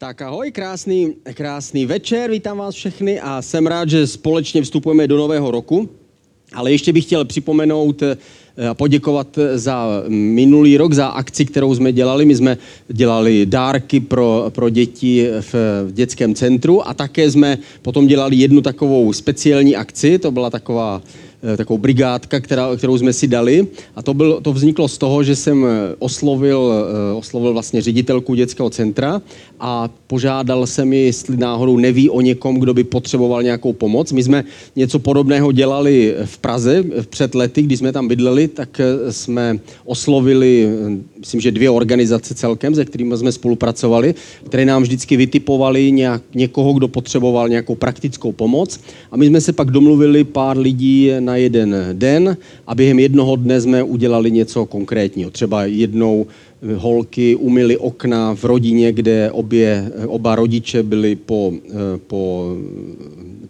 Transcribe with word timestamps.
Tak 0.00 0.22
ahoj, 0.22 0.50
krásný, 0.50 1.14
krásný 1.34 1.86
večer, 1.86 2.30
vítám 2.30 2.58
vás 2.58 2.74
všechny 2.74 3.20
a 3.20 3.42
jsem 3.42 3.66
rád, 3.66 3.90
že 3.90 4.06
společně 4.06 4.62
vstupujeme 4.62 5.06
do 5.06 5.16
nového 5.16 5.50
roku. 5.50 5.88
Ale 6.54 6.72
ještě 6.72 6.92
bych 6.92 7.04
chtěl 7.04 7.24
připomenout 7.24 8.02
eh, 8.02 8.16
a 8.68 8.74
poděkovat 8.74 9.38
za 9.54 9.86
minulý 10.08 10.76
rok, 10.76 10.92
za 10.92 11.06
akci, 11.06 11.44
kterou 11.44 11.74
jsme 11.74 11.92
dělali. 11.92 12.24
My 12.24 12.36
jsme 12.36 12.58
dělali 12.88 13.46
dárky 13.46 14.00
pro, 14.00 14.46
pro 14.48 14.68
děti 14.68 15.28
v, 15.40 15.54
v 15.86 15.92
dětském 15.92 16.34
centru 16.34 16.88
a 16.88 16.94
také 16.94 17.30
jsme 17.30 17.58
potom 17.82 18.06
dělali 18.06 18.36
jednu 18.36 18.60
takovou 18.60 19.12
speciální 19.12 19.76
akci, 19.76 20.18
to 20.18 20.30
byla 20.30 20.50
taková 20.50 21.02
takovou 21.56 21.78
brigádka, 21.78 22.40
která, 22.40 22.76
kterou 22.76 22.98
jsme 22.98 23.12
si 23.12 23.26
dali. 23.26 23.66
A 23.96 24.02
to, 24.02 24.14
byl, 24.14 24.40
to 24.42 24.52
vzniklo 24.52 24.88
z 24.88 24.98
toho, 24.98 25.22
že 25.22 25.36
jsem 25.36 25.64
eh, 25.64 25.94
oslovil, 25.98 26.72
eh, 26.72 27.14
oslovil 27.14 27.52
vlastně 27.52 27.82
ředitelku 27.82 28.34
dětského 28.34 28.70
centra 28.70 29.22
a 29.60 29.90
požádal 30.06 30.66
jsem 30.66 30.92
ji, 30.92 31.04
jestli 31.04 31.36
náhodou 31.36 31.76
neví 31.76 32.10
o 32.10 32.20
někom, 32.20 32.58
kdo 32.58 32.74
by 32.74 32.84
potřeboval 32.84 33.42
nějakou 33.42 33.72
pomoc. 33.72 34.12
My 34.12 34.22
jsme 34.22 34.44
něco 34.76 34.98
podobného 34.98 35.52
dělali 35.52 36.14
v 36.24 36.38
Praze 36.38 36.84
před 37.10 37.34
lety, 37.34 37.62
když 37.62 37.78
jsme 37.78 37.92
tam 37.92 38.08
bydleli, 38.08 38.48
tak 38.48 38.80
jsme 39.10 39.58
oslovili, 39.84 40.68
myslím, 41.18 41.40
že 41.40 41.50
dvě 41.50 41.70
organizace 41.70 42.34
celkem, 42.34 42.74
se 42.74 42.84
kterými 42.84 43.16
jsme 43.16 43.32
spolupracovali, 43.32 44.14
které 44.46 44.64
nám 44.64 44.82
vždycky 44.82 45.16
vytipovali 45.16 45.92
nějak, 45.92 46.22
někoho, 46.34 46.72
kdo 46.72 46.88
potřeboval 46.88 47.48
nějakou 47.48 47.74
praktickou 47.74 48.32
pomoc. 48.32 48.80
A 49.10 49.16
my 49.16 49.26
jsme 49.26 49.40
se 49.40 49.52
pak 49.52 49.70
domluvili 49.70 50.24
pár 50.24 50.58
lidí 50.58 51.10
na 51.28 51.36
jeden 51.36 51.76
den 51.92 52.36
a 52.66 52.74
během 52.74 52.98
jednoho 52.98 53.36
dne 53.36 53.60
jsme 53.60 53.82
udělali 53.82 54.30
něco 54.30 54.66
konkrétního. 54.66 55.30
Třeba 55.30 55.64
jednou 55.68 56.24
eh, 56.24 56.74
holky 56.74 57.36
umyly 57.36 57.76
okna 57.76 58.34
v 58.34 58.44
rodině, 58.44 58.92
kde 58.92 59.30
obě, 59.30 59.68
eh, 59.68 60.06
oba 60.06 60.34
rodiče 60.34 60.82
byli 60.82 61.16
po, 61.16 61.52
eh, 61.52 62.00
po, 62.06 62.56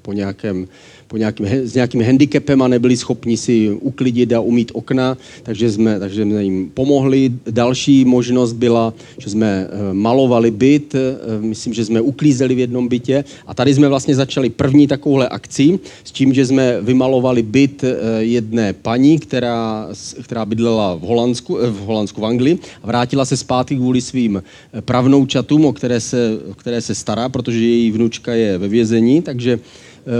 po 0.03 0.13
nějakém 0.13 0.67
po 1.09 1.17
nějakým, 1.17 1.47
s 1.47 1.75
nějakým 1.75 2.03
handicapem 2.03 2.63
a 2.63 2.69
nebyli 2.69 2.97
schopni 2.97 3.37
si 3.37 3.71
uklidit 3.71 4.33
a 4.33 4.41
umít 4.41 4.71
okna, 4.75 5.17
takže 5.43 5.71
jsme, 5.71 6.01
takže 6.01 6.23
jsme 6.23 6.45
jim 6.45 6.71
pomohli. 6.75 7.33
Další 7.51 8.05
možnost 8.05 8.53
byla, 8.53 8.95
že 9.19 9.31
jsme 9.31 9.69
eh, 9.71 9.95
malovali 9.95 10.51
byt, 10.51 10.95
eh, 10.95 11.01
myslím, 11.41 11.75
že 11.75 11.85
jsme 11.85 12.01
uklízeli 12.01 12.55
v 12.55 12.59
jednom 12.59 12.89
bytě 12.89 13.25
a 13.47 13.55
tady 13.55 13.75
jsme 13.75 13.89
vlastně 13.89 14.15
začali 14.15 14.51
první 14.51 14.87
takovouhle 14.87 15.29
akci 15.29 15.79
s 16.05 16.13
tím, 16.13 16.35
že 16.35 16.47
jsme 16.47 16.81
vymalovali 16.83 17.43
byt 17.43 17.85
eh, 17.85 17.97
jedné 18.19 18.73
paní, 18.73 19.19
která, 19.19 19.89
která 20.23 20.45
bydlela 20.45 20.95
v 20.95 21.01
Holandsku, 21.01 21.57
v 21.57 21.79
Holandsku, 21.79 22.21
v 22.21 22.27
Anglii 22.27 22.59
a 22.83 22.87
vrátila 22.87 23.25
se 23.25 23.37
zpátky 23.37 23.77
kvůli 23.77 24.01
svým 24.01 24.43
pravnoučatům, 24.81 25.65
o 25.65 25.73
které 25.73 26.01
se, 26.01 26.39
o 26.51 26.55
které 26.55 26.81
se 26.81 26.95
stará, 26.95 27.29
protože 27.29 27.59
její 27.59 27.91
vnučka 27.91 28.35
je 28.35 28.59
ve 28.59 28.69
vězení, 28.69 29.23
takže 29.23 29.59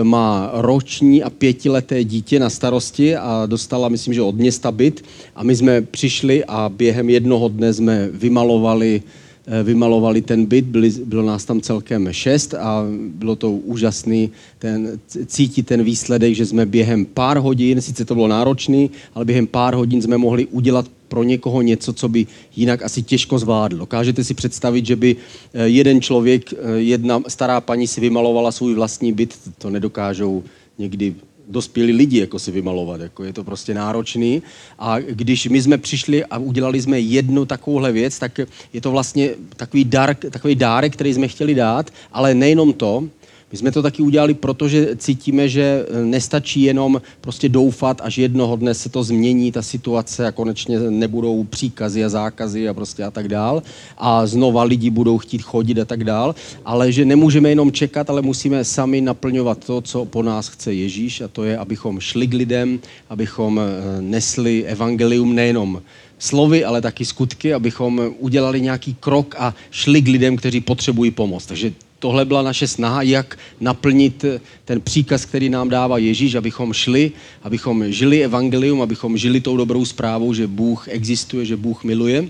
má 0.03 0.51
roční 0.53 1.23
a 1.23 1.31
pětileté 1.31 2.05
dítě 2.05 2.41
na 2.41 2.51
starosti 2.51 3.17
a 3.17 3.47
dostala, 3.47 3.89
myslím, 3.89 4.15
že 4.15 4.23
od 4.23 4.37
města 4.37 4.73
byt. 4.73 5.05
A 5.37 5.43
my 5.43 5.57
jsme 5.57 5.83
přišli 5.83 6.45
a 6.45 6.69
během 6.69 7.11
jednoho 7.11 7.49
dne 7.49 7.73
jsme 7.73 8.09
vymalovali 8.13 9.03
eh, 9.47 9.63
vymalovali 9.63 10.23
ten 10.23 10.47
byt, 10.47 10.65
byli, 10.65 10.91
bylo 10.91 11.23
nás 11.23 11.45
tam 11.45 11.61
celkem 11.61 12.13
šest 12.13 12.55
a 12.55 12.85
bylo 12.99 13.37
to 13.37 13.51
úžasný 13.51 14.31
ten, 14.59 15.01
cítit 15.27 15.67
ten 15.67 15.83
výsledek, 15.83 16.35
že 16.35 16.47
jsme 16.47 16.67
během 16.67 17.05
pár 17.05 17.39
hodin, 17.39 17.81
sice 17.81 18.05
to 18.05 18.15
bylo 18.15 18.29
náročný, 18.29 18.91
ale 19.15 19.25
během 19.25 19.47
pár 19.47 19.75
hodin 19.75 20.03
jsme 20.03 20.19
mohli 20.19 20.47
udělat 20.47 20.87
pro 21.09 21.23
někoho 21.23 21.63
něco, 21.63 21.93
co 21.93 22.09
by 22.09 22.27
jinak 22.57 22.83
asi 22.83 23.03
těžko 23.03 23.39
zvládl. 23.39 23.77
Dokážete 23.77 24.25
si 24.25 24.35
představit, 24.35 24.87
že 24.87 24.97
by 24.97 25.17
eh, 25.55 25.69
jeden 25.69 26.01
člověk, 26.01 26.53
eh, 26.53 26.57
jedna 26.77 27.23
stará 27.29 27.61
paní 27.61 27.87
si 27.87 28.01
vymalovala 28.01 28.53
svůj 28.53 28.75
vlastní 28.75 29.13
byt, 29.13 29.39
to 29.59 29.71
nedokážou 29.71 30.45
někdy 30.79 31.15
dospělí 31.49 31.93
lidi 31.93 32.21
jako 32.21 32.39
si 32.39 32.51
vymalovat, 32.51 33.01
jako 33.01 33.25
je 33.25 33.33
to 33.33 33.45
prostě 33.45 33.75
náročný. 33.75 34.43
A 34.79 34.99
když 35.01 35.49
my 35.49 35.63
jsme 35.63 35.79
přišli 35.79 36.25
a 36.25 36.39
udělali 36.39 36.83
jsme 36.83 37.01
jednu 37.01 37.45
takovouhle 37.45 37.93
věc, 37.93 38.19
tak 38.19 38.41
je 38.73 38.81
to 38.81 38.91
vlastně 38.91 39.31
takový, 39.57 39.85
dar, 39.85 40.15
takový 40.15 40.55
dárek, 40.55 40.93
který 40.93 41.15
jsme 41.15 41.29
chtěli 41.29 41.55
dát, 41.55 41.91
ale 42.13 42.35
nejenom 42.35 42.73
to, 42.73 43.09
my 43.53 43.59
jsme 43.59 43.73
to 43.73 43.83
taky 43.83 44.03
udělali, 44.03 44.35
protože 44.35 44.97
cítíme, 44.97 45.49
že 45.49 45.87
eh, 45.89 46.05
nestačí 46.05 46.63
jenom 46.63 47.03
prostě 47.21 47.49
doufat, 47.49 48.01
až 48.05 48.19
jednoho 48.19 48.57
dne 48.57 48.75
se 48.75 48.89
to 48.89 49.03
změní, 49.03 49.53
ta 49.53 49.63
situace 49.63 50.27
a 50.27 50.33
konečně 50.33 50.79
nebudou 50.79 51.45
příkazy 51.45 52.05
a 52.05 52.09
zákazy 52.09 52.69
a 52.69 52.75
prostě 52.75 53.05
a 53.05 53.11
tak 53.11 53.29
dál. 53.29 53.63
A 53.99 54.27
znova 54.27 54.63
lidi 54.63 54.91
budou 54.91 55.19
chtít 55.19 55.43
chodit 55.43 55.79
a 55.79 55.85
tak 55.85 56.05
dál. 56.05 56.35
Ale 56.65 56.93
že 56.93 57.05
nemůžeme 57.05 57.49
jenom 57.49 57.73
čekat, 57.73 58.11
ale 58.11 58.23
musíme 58.23 58.65
sami 58.65 59.01
naplňovat 59.01 59.65
to, 59.65 59.81
co 59.81 60.05
po 60.05 60.23
nás 60.23 60.49
chce 60.49 60.75
Ježíš 60.75 61.21
a 61.21 61.29
to 61.29 61.45
je, 61.45 61.59
abychom 61.59 62.01
šli 62.01 62.27
k 62.27 62.35
lidem, 62.35 62.79
abychom 63.11 63.61
eh, 63.61 64.03
nesli 64.03 64.65
evangelium 64.65 65.35
nejenom 65.35 65.83
slovy, 66.19 66.65
ale 66.65 66.81
taky 66.81 67.05
skutky, 67.05 67.55
abychom 67.55 68.15
udělali 68.19 68.61
nějaký 68.61 68.95
krok 69.01 69.35
a 69.39 69.55
šli 69.71 70.03
k 70.03 70.09
lidem, 70.09 70.37
kteří 70.37 70.61
potřebují 70.61 71.11
pomoc. 71.11 71.47
Takže 71.47 71.73
tohle 71.99 72.25
byla 72.25 72.43
naše 72.43 72.69
snaha, 72.69 73.03
jak 73.03 73.39
naplnit 73.61 74.25
ten 74.65 74.81
příkaz, 74.81 75.25
který 75.25 75.49
nám 75.49 75.69
dává 75.69 75.99
Ježíš, 75.99 76.35
abychom 76.35 76.73
šli, 76.73 77.13
abychom 77.43 77.93
žili 77.93 78.25
evangelium, 78.25 78.83
abychom 78.83 79.17
žili 79.17 79.41
tou 79.41 79.57
dobrou 79.57 79.85
zprávou, 79.85 80.35
že 80.35 80.47
Bůh 80.47 80.89
existuje, 80.89 81.45
že 81.45 81.57
Bůh 81.57 81.85
miluje. 81.85 82.29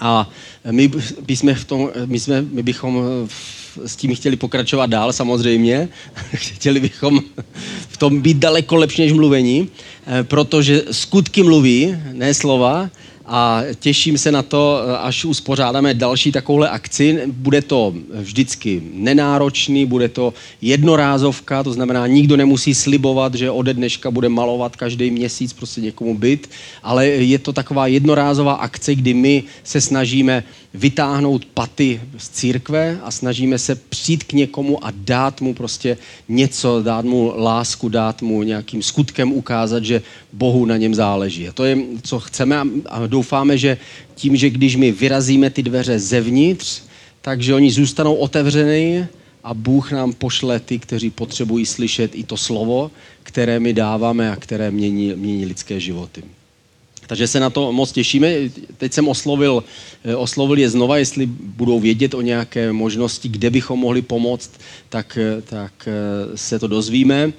A 0.00 0.30
my, 0.70 0.90
bychom 1.26 1.54
v 1.54 1.64
tom, 1.64 1.90
my, 2.06 2.20
jsme, 2.20 2.42
my 2.42 2.62
bychom 2.62 3.04
s 3.84 3.96
tím 3.96 4.14
chtěli 4.14 4.36
pokračovat 4.36 4.86
dál 4.86 5.12
samozřejmě. 5.12 5.88
chtěli 6.34 6.80
bychom 6.80 7.20
v 7.88 7.96
tom 7.96 8.20
být 8.20 8.36
daleko 8.36 8.76
lepší 8.76 9.02
než 9.02 9.12
mluvení, 9.12 9.68
eh, 10.06 10.24
protože 10.24 10.82
skutky 10.90 11.42
mluví, 11.42 11.96
ne 12.12 12.34
slova, 12.34 12.90
a 13.26 13.62
těším 13.78 14.18
se 14.18 14.32
na 14.32 14.42
to, 14.42 14.80
až 15.00 15.24
uspořádáme 15.24 15.94
další 15.94 16.32
takovouhle 16.32 16.68
akci. 16.68 17.20
Bude 17.26 17.62
to 17.62 17.94
vždycky 18.12 18.82
nenáročný, 18.92 19.86
bude 19.86 20.08
to 20.08 20.34
jednorázovka, 20.62 21.62
to 21.62 21.72
znamená, 21.72 22.06
nikdo 22.06 22.36
nemusí 22.36 22.74
slibovat, 22.74 23.34
že 23.34 23.50
ode 23.50 23.74
dneška 23.74 24.10
bude 24.10 24.28
malovat 24.28 24.76
každý 24.76 25.10
měsíc 25.10 25.52
prostě 25.52 25.80
někomu 25.80 26.18
byt, 26.18 26.50
ale 26.82 27.06
je 27.06 27.38
to 27.38 27.52
taková 27.52 27.86
jednorázová 27.86 28.54
akce, 28.54 28.94
kdy 28.94 29.14
my 29.14 29.44
se 29.64 29.80
snažíme 29.80 30.44
vytáhnout 30.74 31.44
paty 31.44 32.00
z 32.18 32.28
církve 32.28 32.98
a 33.02 33.10
snažíme 33.10 33.58
se 33.58 33.74
přijít 33.74 34.24
k 34.24 34.32
někomu 34.32 34.86
a 34.86 34.92
dát 34.96 35.40
mu 35.40 35.54
prostě 35.54 35.98
něco, 36.28 36.82
dát 36.82 37.04
mu 37.04 37.32
lásku, 37.36 37.88
dát 37.88 38.22
mu 38.22 38.42
nějakým 38.42 38.82
skutkem 38.82 39.32
ukázat, 39.32 39.84
že 39.84 40.02
Bohu 40.32 40.66
na 40.66 40.76
něm 40.76 40.94
záleží. 40.94 41.48
A 41.48 41.52
to 41.52 41.64
je, 41.64 41.78
co 42.02 42.20
chceme 42.20 42.60
a 42.86 43.06
doufáme, 43.16 43.58
že 43.58 43.78
tím, 44.14 44.36
že 44.36 44.50
když 44.50 44.76
my 44.76 44.92
vyrazíme 44.92 45.48
ty 45.50 45.62
dveře 45.62 45.98
zevnitř, 45.98 46.82
takže 47.24 47.54
oni 47.54 47.70
zůstanou 47.70 48.14
otevřeny 48.14 49.08
a 49.44 49.54
Bůh 49.54 49.92
nám 49.92 50.12
pošle 50.12 50.60
ty, 50.60 50.78
kteří 50.78 51.10
potřebují 51.10 51.66
slyšet 51.66 52.10
i 52.14 52.22
to 52.24 52.36
slovo, 52.36 52.90
které 53.22 53.60
my 53.60 53.72
dáváme 53.72 54.30
a 54.30 54.36
které 54.36 54.70
mění, 54.70 55.14
mění 55.16 55.46
lidské 55.46 55.80
životy. 55.80 56.22
Takže 57.06 57.26
se 57.26 57.40
na 57.40 57.50
to 57.50 57.72
moc 57.72 57.92
těšíme. 57.92 58.50
Teď 58.76 58.92
jsem 58.92 59.08
oslovil, 59.08 59.64
eh, 60.04 60.16
oslovil 60.16 60.58
je 60.58 60.70
znova, 60.70 60.98
jestli 60.98 61.26
budou 61.30 61.80
vědět 61.80 62.14
o 62.14 62.20
nějaké 62.20 62.72
možnosti, 62.72 63.28
kde 63.28 63.50
bychom 63.50 63.78
mohli 63.78 64.02
pomoct, 64.02 64.50
tak, 64.88 65.18
eh, 65.18 65.42
tak 65.42 65.72
eh, 65.86 66.36
se 66.36 66.58
to 66.58 66.66
dozvíme. 66.66 67.32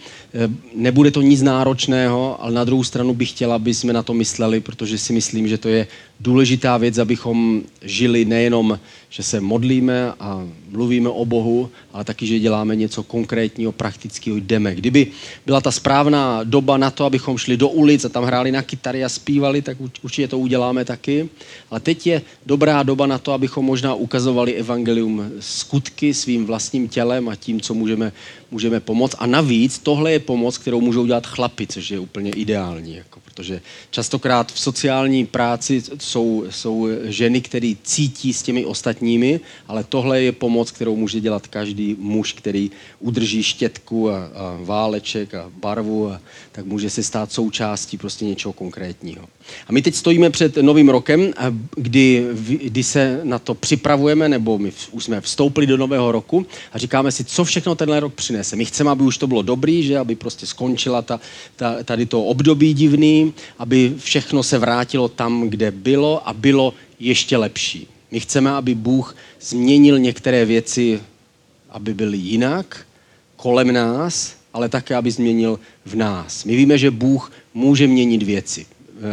Nebude 0.75 1.11
to 1.11 1.21
nic 1.21 1.41
náročného, 1.41 2.37
ale 2.43 2.51
na 2.51 2.63
druhou 2.63 2.83
stranu 2.83 3.13
bych 3.13 3.29
chtěla, 3.29 3.55
aby 3.55 3.73
jsme 3.73 3.93
na 3.93 4.03
to 4.03 4.13
mysleli, 4.13 4.59
protože 4.59 4.97
si 4.97 5.13
myslím, 5.13 5.47
že 5.47 5.57
to 5.57 5.69
je 5.69 5.87
důležitá 6.19 6.77
věc, 6.77 6.97
abychom 6.97 7.61
žili 7.81 8.25
nejenom, 8.25 8.79
že 9.09 9.23
se 9.23 9.41
modlíme 9.41 10.13
a 10.19 10.47
mluvíme 10.69 11.09
o 11.09 11.25
Bohu, 11.25 11.69
ale 11.93 12.03
taky, 12.03 12.27
že 12.27 12.39
děláme 12.39 12.75
něco 12.75 13.03
konkrétního, 13.03 13.71
praktického, 13.71 14.37
jdeme. 14.37 14.75
Kdyby 14.75 15.07
byla 15.45 15.61
ta 15.61 15.71
správná 15.71 16.43
doba 16.43 16.77
na 16.77 16.91
to, 16.91 17.05
abychom 17.05 17.37
šli 17.37 17.57
do 17.57 17.69
ulic 17.69 18.05
a 18.05 18.09
tam 18.09 18.23
hráli 18.23 18.51
na 18.51 18.61
kytary 18.61 19.03
a 19.03 19.09
zpívali, 19.09 19.61
tak 19.61 19.77
určitě 20.03 20.27
to 20.27 20.39
uděláme 20.39 20.85
taky. 20.85 21.29
Ale 21.71 21.79
teď 21.79 22.07
je 22.07 22.21
dobrá 22.45 22.83
doba 22.83 23.07
na 23.07 23.17
to, 23.17 23.31
abychom 23.31 23.65
možná 23.65 23.93
ukazovali 23.93 24.53
evangelium 24.53 25.31
skutky 25.39 26.13
svým 26.13 26.45
vlastním 26.45 26.87
tělem 26.87 27.29
a 27.29 27.35
tím, 27.35 27.61
co 27.61 27.73
můžeme, 27.73 28.11
můžeme 28.51 28.79
pomoct. 28.79 29.15
A 29.19 29.25
navíc 29.25 29.79
tohle 29.79 30.11
je 30.11 30.19
pomoc, 30.27 30.57
kterou 30.57 30.81
můžou 30.81 31.05
dělat 31.05 31.27
chlapi, 31.27 31.67
což 31.67 31.91
je 31.91 31.99
úplně 31.99 32.31
ideální. 32.31 32.95
Jako, 32.95 33.19
protože 33.37 33.61
častokrát 33.89 34.51
v 34.51 34.59
sociální 34.59 35.25
práci 35.25 35.83
jsou, 35.99 36.45
jsou 36.49 36.87
ženy, 37.03 37.41
které 37.41 37.73
cítí 37.83 38.33
s 38.33 38.43
těmi 38.43 38.65
ostatními, 38.65 39.39
ale 39.67 39.83
tohle 39.83 40.21
je 40.21 40.31
pomoc, 40.31 40.71
kterou 40.71 40.95
může 40.95 41.19
dělat 41.19 41.47
každý 41.47 41.95
muž, 41.99 42.33
který 42.33 42.71
udrží 42.99 43.43
štětku 43.43 44.09
a, 44.09 44.17
a 44.17 44.57
váleček 44.61 45.33
a 45.33 45.51
barvu, 45.61 46.11
a, 46.11 46.21
tak 46.51 46.65
může 46.65 46.89
se 46.89 47.03
stát 47.03 47.31
součástí 47.31 47.97
prostě 47.97 48.25
něčeho 48.25 48.53
konkrétního. 48.53 49.25
A 49.67 49.71
my 49.71 49.81
teď 49.81 49.95
stojíme 49.95 50.29
před 50.29 50.57
novým 50.57 50.89
rokem, 50.89 51.33
kdy, 51.75 52.27
kdy 52.63 52.83
se 52.83 53.21
na 53.23 53.39
to 53.39 53.55
připravujeme, 53.55 54.29
nebo 54.29 54.57
my 54.57 54.71
už 54.91 55.03
jsme 55.03 55.21
vstoupili 55.21 55.67
do 55.67 55.77
nového 55.77 56.11
roku 56.11 56.45
a 56.73 56.77
říkáme 56.77 57.11
si, 57.11 57.23
co 57.23 57.43
všechno 57.43 57.75
tenhle 57.75 57.99
rok 57.99 58.13
přinese. 58.13 58.55
My 58.55 58.65
chceme, 58.65 58.91
aby 58.91 59.03
už 59.03 59.17
to 59.17 59.27
bylo 59.27 59.41
dobrý, 59.41 59.83
že 59.83 59.97
aby 59.97 60.15
prostě 60.15 60.45
skončila 60.45 61.01
ta, 61.01 61.19
ta, 61.55 61.83
tady 61.83 62.05
to 62.05 62.23
období 62.23 62.73
divný, 62.73 63.26
aby 63.57 63.93
všechno 63.97 64.43
se 64.43 64.57
vrátilo 64.57 65.07
tam, 65.07 65.49
kde 65.49 65.71
bylo 65.71 66.27
a 66.27 66.33
bylo 66.33 66.73
ještě 66.99 67.37
lepší. 67.37 67.87
My 68.11 68.19
chceme, 68.19 68.51
aby 68.51 68.75
Bůh 68.75 69.15
změnil 69.41 69.99
některé 69.99 70.45
věci, 70.45 70.99
aby 71.69 71.93
byly 71.93 72.17
jinak 72.17 72.85
kolem 73.35 73.73
nás, 73.73 74.35
ale 74.53 74.69
také, 74.69 74.95
aby 74.95 75.11
změnil 75.11 75.59
v 75.85 75.95
nás. 75.95 76.43
My 76.43 76.55
víme, 76.55 76.77
že 76.77 76.91
Bůh 76.91 77.31
může 77.53 77.87
měnit 77.87 78.23
věci. 78.23 78.65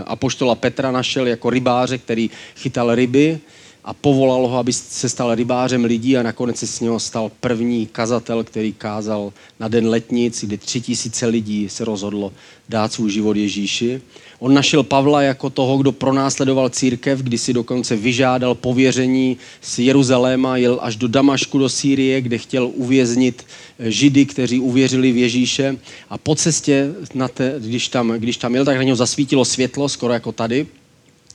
Apoštola 0.06 0.54
Petra 0.54 0.90
našel 0.90 1.26
jako 1.26 1.50
rybáře, 1.50 1.98
který 1.98 2.30
chytal 2.56 2.94
ryby 2.94 3.40
a 3.84 3.94
povolal 3.94 4.46
ho, 4.46 4.58
aby 4.58 4.72
se 4.72 5.08
stal 5.08 5.34
rybářem 5.34 5.84
lidí 5.84 6.16
a 6.16 6.22
nakonec 6.22 6.56
se 6.56 6.66
z 6.66 6.80
něho 6.80 7.00
stal 7.00 7.30
první 7.40 7.86
kazatel, 7.86 8.44
který 8.44 8.72
kázal 8.72 9.32
na 9.60 9.68
den 9.68 9.88
letnic, 9.88 10.44
kdy 10.44 10.58
tři 10.58 10.80
tisíce 10.80 11.26
lidí 11.26 11.68
se 11.68 11.84
rozhodlo 11.84 12.32
dát 12.68 12.92
svůj 12.92 13.10
život 13.10 13.36
Ježíši. 13.36 14.00
On 14.38 14.54
našel 14.54 14.82
Pavla 14.82 15.22
jako 15.22 15.50
toho, 15.50 15.78
kdo 15.78 15.92
pronásledoval 15.92 16.68
církev, 16.68 17.18
kdy 17.18 17.38
si 17.38 17.52
dokonce 17.52 17.96
vyžádal 17.96 18.54
pověření 18.54 19.36
z 19.60 19.78
Jeruzaléma, 19.78 20.56
jel 20.56 20.78
až 20.82 20.96
do 20.96 21.08
Damašku, 21.08 21.58
do 21.58 21.68
Sýrie, 21.68 22.20
kde 22.20 22.38
chtěl 22.38 22.70
uvěznit 22.74 23.46
Židy, 23.78 24.26
kteří 24.26 24.60
uvěřili 24.60 25.12
v 25.12 25.16
Ježíše. 25.16 25.76
A 26.10 26.18
po 26.18 26.34
cestě, 26.34 26.92
na 27.14 27.28
te, 27.28 27.54
když, 27.58 27.88
tam, 27.88 28.10
když 28.10 28.36
tam 28.36 28.54
jel, 28.54 28.64
tak 28.64 28.76
na 28.76 28.82
něho 28.82 28.96
zasvítilo 28.96 29.44
světlo, 29.44 29.88
skoro 29.88 30.12
jako 30.12 30.32
tady, 30.32 30.66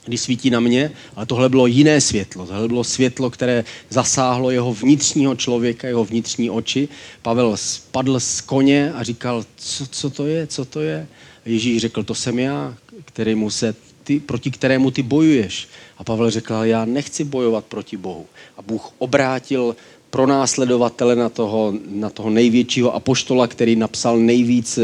když 0.09 0.21
svítí 0.21 0.49
na 0.49 0.59
mě, 0.59 0.91
ale 1.15 1.25
tohle 1.25 1.49
bylo 1.49 1.67
jiné 1.67 2.01
světlo. 2.01 2.45
Tohle 2.45 2.67
bylo 2.67 2.83
světlo, 2.83 3.29
které 3.29 3.63
zasáhlo 3.89 4.51
jeho 4.51 4.73
vnitřního 4.73 5.35
člověka, 5.35 5.87
jeho 5.87 6.05
vnitřní 6.05 6.49
oči. 6.49 6.87
Pavel 7.21 7.57
spadl 7.57 8.19
z 8.19 8.41
koně 8.41 8.93
a 8.93 9.03
říkal, 9.03 9.45
co, 9.55 9.87
co 9.87 10.09
to 10.09 10.25
je, 10.27 10.47
co 10.47 10.65
to 10.65 10.81
je? 10.81 11.07
Ježíš 11.45 11.81
řekl, 11.81 12.03
to 12.03 12.15
jsem 12.15 12.39
já, 12.39 12.75
kterému 13.05 13.49
se 13.49 13.75
ty, 14.03 14.19
proti 14.19 14.51
kterému 14.51 14.91
ty 14.91 15.03
bojuješ. 15.03 15.67
A 15.97 16.03
Pavel 16.03 16.31
řekl, 16.31 16.53
já 16.53 16.85
nechci 16.85 17.23
bojovat 17.23 17.65
proti 17.65 17.97
Bohu. 17.97 18.25
A 18.57 18.61
Bůh 18.61 18.91
obrátil 18.97 19.75
pro 20.09 20.27
následovatele 20.27 21.15
na 21.15 21.29
toho, 21.29 21.73
na 21.89 22.09
toho 22.09 22.29
největšího 22.29 22.95
apoštola, 22.95 23.47
který 23.47 23.75
napsal 23.75 24.19
nejvíc, 24.19 24.79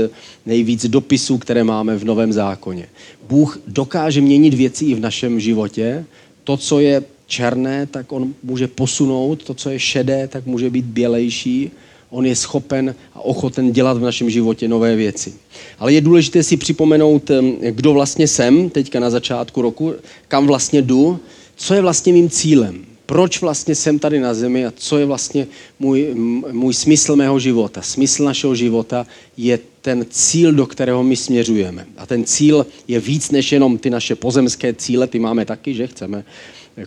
nejvíc 0.45 0.85
dopisů, 0.85 1.37
které 1.37 1.63
máme 1.63 1.97
v 1.97 2.05
Novém 2.05 2.33
zákoně. 2.33 2.87
Bůh 3.27 3.59
dokáže 3.67 4.21
měnit 4.21 4.53
věci 4.53 4.85
i 4.85 4.95
v 4.95 4.99
našem 4.99 5.39
životě. 5.39 6.05
To, 6.43 6.57
co 6.57 6.79
je 6.79 7.03
černé, 7.27 7.85
tak 7.85 8.11
on 8.11 8.33
může 8.43 8.67
posunout, 8.67 9.43
to, 9.43 9.53
co 9.53 9.69
je 9.69 9.79
šedé, 9.79 10.27
tak 10.27 10.45
může 10.45 10.69
být 10.69 10.85
bělejší. 10.85 11.71
On 12.09 12.25
je 12.25 12.35
schopen 12.35 12.95
a 13.13 13.19
ochoten 13.19 13.71
dělat 13.71 13.97
v 13.97 14.01
našem 14.01 14.29
životě 14.29 14.67
nové 14.67 14.95
věci. 14.95 15.33
Ale 15.79 15.93
je 15.93 16.01
důležité 16.01 16.43
si 16.43 16.57
připomenout, 16.57 17.31
kdo 17.69 17.93
vlastně 17.93 18.27
jsem 18.27 18.69
teďka 18.69 18.99
na 18.99 19.09
začátku 19.09 19.61
roku, 19.61 19.93
kam 20.27 20.47
vlastně 20.47 20.81
jdu, 20.81 21.19
co 21.55 21.73
je 21.73 21.81
vlastně 21.81 22.13
mým 22.13 22.29
cílem 22.29 22.94
proč 23.05 23.41
vlastně 23.41 23.75
jsem 23.75 23.99
tady 23.99 24.19
na 24.19 24.33
zemi 24.33 24.65
a 24.65 24.73
co 24.75 24.97
je 24.97 25.05
vlastně 25.05 25.47
můj, 25.79 26.13
můj 26.51 26.73
smysl 26.73 27.15
mého 27.15 27.39
života. 27.39 27.81
Smysl 27.81 28.23
našeho 28.23 28.55
života 28.55 29.07
je 29.37 29.59
ten 29.81 30.05
cíl, 30.09 30.51
do 30.51 30.65
kterého 30.65 31.03
my 31.03 31.15
směřujeme. 31.15 31.85
A 31.97 32.05
ten 32.05 32.25
cíl 32.25 32.65
je 32.87 32.99
víc 32.99 33.31
než 33.31 33.51
jenom 33.51 33.77
ty 33.77 33.89
naše 33.89 34.15
pozemské 34.15 34.73
cíle, 34.73 35.07
ty 35.07 35.19
máme 35.19 35.45
taky, 35.45 35.73
že 35.73 35.87
chceme 35.87 36.25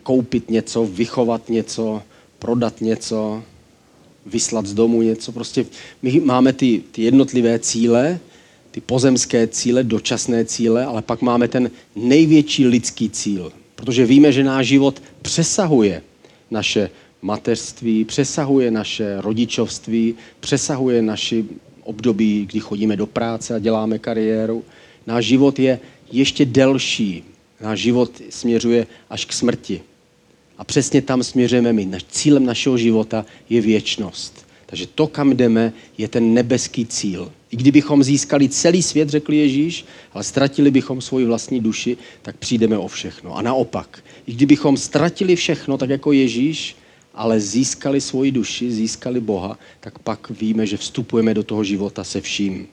koupit 0.03 0.51
něco, 0.51 0.85
vychovat 0.85 1.49
něco, 1.49 2.03
prodat 2.39 2.81
něco, 2.81 3.43
vyslat 4.27 4.67
z 4.67 4.75
domu 4.75 5.03
něco. 5.03 5.33
Prostě 5.33 5.67
my 6.03 6.21
máme 6.21 6.53
ty, 6.53 6.83
ty 6.93 7.03
jednotlivé 7.03 7.59
cíle, 7.59 8.19
ty 8.71 8.81
pozemské 8.81 9.47
cíle, 9.47 9.85
dočasné 9.85 10.45
cíle, 10.45 10.85
ale 10.85 11.03
pak 11.03 11.23
máme 11.23 11.49
ten 11.49 11.71
největší 11.97 12.67
lidský 12.67 13.11
cíl. 13.11 13.53
Protože 13.75 14.07
víme, 14.07 14.33
že 14.33 14.45
náš 14.45 14.67
život 14.67 15.03
přesahuje 15.23 16.03
naše 16.51 16.91
mateřství, 17.23 18.05
přesahuje 18.05 18.71
naše 18.71 19.21
rodičovství, 19.21 20.15
přesahuje 20.41 21.03
naši 21.03 21.45
období, 21.83 22.47
kdy 22.47 22.61
chodíme 22.61 22.97
do 22.97 23.07
práce 23.07 23.55
a 23.55 23.59
děláme 23.59 23.99
kariéru. 23.99 24.65
Náš 25.07 25.25
život 25.25 25.59
je 25.59 25.81
ještě 26.13 26.45
delší. 26.45 27.25
Náš 27.61 27.81
život 27.81 28.11
směřuje 28.31 28.87
až 29.11 29.25
k 29.25 29.33
smrti. 29.33 29.81
A 30.59 30.65
přesně 30.65 31.03
tam 31.03 31.23
směřujeme 31.23 31.73
my. 31.73 31.87
Naš, 31.87 32.05
cílem 32.11 32.47
našeho 32.47 32.79
života 32.79 33.27
je 33.51 33.61
věčnost. 33.61 34.47
Takže 34.67 34.87
to, 34.87 35.07
kam 35.07 35.33
jdeme, 35.33 35.73
je 35.99 36.09
ten 36.09 36.35
nebeský 36.35 36.87
cíl. 36.87 37.33
I 37.51 37.57
kdybychom 37.57 38.03
získali 38.03 38.49
celý 38.49 38.83
svět, 38.83 39.09
řekl 39.09 39.33
Ježíš, 39.33 39.85
ale 40.13 40.25
ztratili 40.25 40.71
bychom 40.71 41.01
svoji 41.01 41.27
vlastní 41.27 41.61
duši, 41.61 41.97
tak 42.23 42.37
přijdeme 42.37 42.79
o 42.79 42.89
všechno. 42.89 43.37
A 43.37 43.43
naopak, 43.43 44.05
i 44.29 44.33
kdybychom 44.33 44.77
ztratili 44.77 45.37
všechno, 45.37 45.79
tak 45.79 45.91
jako 45.91 46.13
Ježíš, 46.13 46.77
ale 47.15 47.41
získali 47.41 48.01
svoji 48.01 48.31
duši, 48.31 48.73
získali 48.73 49.21
Boha, 49.21 49.59
tak 49.81 49.99
pak 49.99 50.31
víme, 50.31 50.67
že 50.67 50.77
vstupujeme 50.77 51.35
do 51.35 51.43
toho 51.43 51.65
života 51.65 52.05
se 52.05 52.21
vším. 52.21 52.67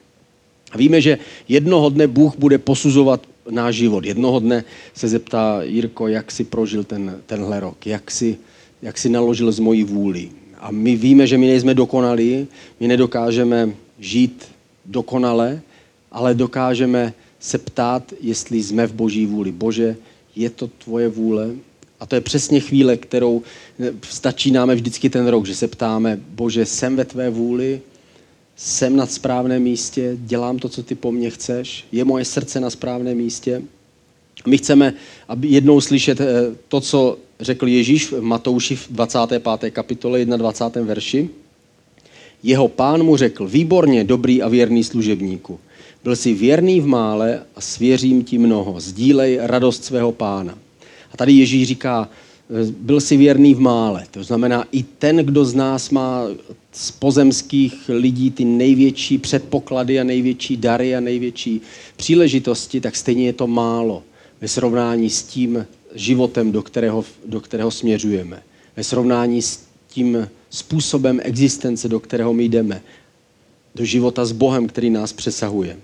A 0.72 0.78
víme, 0.78 1.02
že 1.02 1.18
jednoho 1.48 1.90
dne 1.90 2.08
Bůh 2.08 2.36
bude 2.38 2.58
posuzovat 2.58 3.28
náš 3.50 3.76
život. 3.76 4.06
Jednoho 4.06 4.40
dne 4.40 4.64
se 4.94 5.08
zeptá 5.08 5.64
Jirko, 5.64 6.08
jak 6.08 6.32
si 6.32 6.44
prožil 6.44 6.84
ten, 6.84 7.22
tenhle 7.26 7.60
rok, 7.60 7.88
jak 7.88 8.12
si, 8.12 8.38
jak 8.82 8.98
si 8.98 9.10
naložil 9.10 9.52
z 9.52 9.60
mojí 9.60 9.84
vůli. 9.84 10.30
A 10.60 10.72
my 10.72 10.96
víme, 10.96 11.28
že 11.28 11.38
my 11.38 11.48
nejsme 11.48 11.74
dokonalí, 11.74 12.48
my 12.80 12.88
nedokážeme 12.88 13.70
žít 14.00 14.46
dokonale, 14.86 15.62
ale 16.12 16.34
dokážeme 16.34 17.14
se 17.40 17.58
ptát, 17.58 18.14
jestli 18.22 18.64
jsme 18.64 18.88
v 18.88 18.94
boží 18.94 19.26
vůli. 19.26 19.52
Bože, 19.52 19.96
je 20.36 20.50
to 20.50 20.68
tvoje 20.68 21.10
vůle? 21.10 21.52
A 22.00 22.06
to 22.06 22.16
je 22.16 22.22
přesně 22.22 22.60
chvíle, 22.60 22.98
kterou 22.98 23.42
začínáme 24.22 24.76
vždycky 24.76 25.10
ten 25.10 25.28
rok, 25.28 25.46
že 25.46 25.56
se 25.56 25.68
ptáme, 25.68 26.20
Bože, 26.30 26.66
jsem 26.66 26.96
ve 26.96 27.06
tvé 27.06 27.30
vůli, 27.30 27.82
jsem 28.56 28.96
na 28.96 29.06
správném 29.06 29.64
místě, 29.64 30.18
dělám 30.20 30.60
to, 30.60 30.70
co 30.70 30.84
ty 30.84 30.96
po 30.96 31.12
mně 31.12 31.30
chceš, 31.30 31.86
je 31.92 32.06
moje 32.06 32.26
srdce 32.26 32.60
na 32.60 32.70
správném 32.70 33.18
místě. 33.18 33.62
My 34.48 34.58
chceme 34.58 34.94
aby 35.28 35.48
jednou 35.48 35.82
slyšet 35.82 36.22
eh, 36.22 36.26
to, 36.68 36.82
co 36.82 37.18
řekl 37.40 37.68
Ježíš 37.68 38.12
v 38.12 38.22
Matouši 38.22 38.76
v 38.76 38.88
25. 38.90 39.72
kapitole 39.72 40.26
21. 40.26 40.88
verši. 40.88 41.30
Jeho 42.44 42.68
pán 42.68 43.04
mu 43.04 43.18
řekl, 43.18 43.48
výborně, 43.48 44.04
dobrý 44.04 44.42
a 44.42 44.48
věrný 44.48 44.84
služebníku. 44.84 45.60
Byl 46.06 46.16
jsi 46.16 46.34
věrný 46.34 46.82
v 46.82 46.88
mále 46.88 47.42
a 47.56 47.62
svěřím 47.62 48.24
ti 48.24 48.38
mnoho. 48.38 48.80
Sdílej 48.80 49.40
radost 49.42 49.84
svého 49.84 50.12
pána. 50.12 50.58
A 51.12 51.18
tady 51.18 51.34
Ježíš 51.34 51.68
říká, 51.68 52.10
byl 52.80 53.02
jsi 53.02 53.18
věrný 53.18 53.54
v 53.54 53.60
mále. 53.60 54.06
To 54.12 54.24
znamená, 54.24 54.68
i 54.72 54.84
ten, 54.84 55.18
kdo 55.18 55.46
z 55.46 55.54
nás 55.54 55.90
má 55.90 56.24
z 56.72 56.92
pozemských 56.92 57.90
lidí 57.90 58.32
ty 58.32 58.46
největší 58.46 59.18
předpoklady 59.18 60.00
a 60.00 60.04
největší 60.04 60.58
dary 60.58 60.96
a 60.96 61.00
největší 61.00 61.62
příležitosti, 61.96 62.82
tak 62.82 62.96
stejně 62.96 63.26
je 63.26 63.34
to 63.34 63.48
málo 63.48 64.04
ve 64.42 64.48
srovnání 64.48 65.10
s 65.10 65.24
tím 65.24 65.66
životem, 65.96 66.52
do 66.52 66.62
kterého, 66.62 67.06
do 67.26 67.42
kterého 67.42 67.72
směřujeme. 67.72 68.44
Ve 68.76 68.84
srovnání 68.84 69.42
s 69.42 69.60
tím 69.88 70.30
způsobem 70.50 71.20
existence, 71.24 71.90
do 71.90 72.00
kterého 72.00 72.34
my 72.34 72.44
jdeme. 72.46 72.82
Do 73.76 73.86
života 73.86 74.26
s 74.26 74.32
Bohem, 74.32 74.68
který 74.68 74.90
nás 74.90 75.14
přesahuje. 75.14 75.78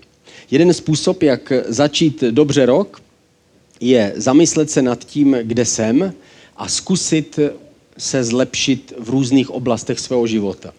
Jeden 0.52 0.74
způsob, 0.74 1.22
jak 1.22 1.52
začít 1.66 2.24
dobře 2.30 2.66
rok, 2.66 3.02
je 3.80 4.12
zamyslet 4.16 4.70
se 4.70 4.82
nad 4.82 5.04
tím, 5.04 5.36
kde 5.42 5.64
jsem 5.64 6.12
a 6.56 6.68
zkusit 6.68 7.38
se 7.98 8.24
zlepšit 8.24 8.92
v 8.98 9.10
různých 9.10 9.50
oblastech 9.50 10.00
svého 10.00 10.26
života. 10.26 10.72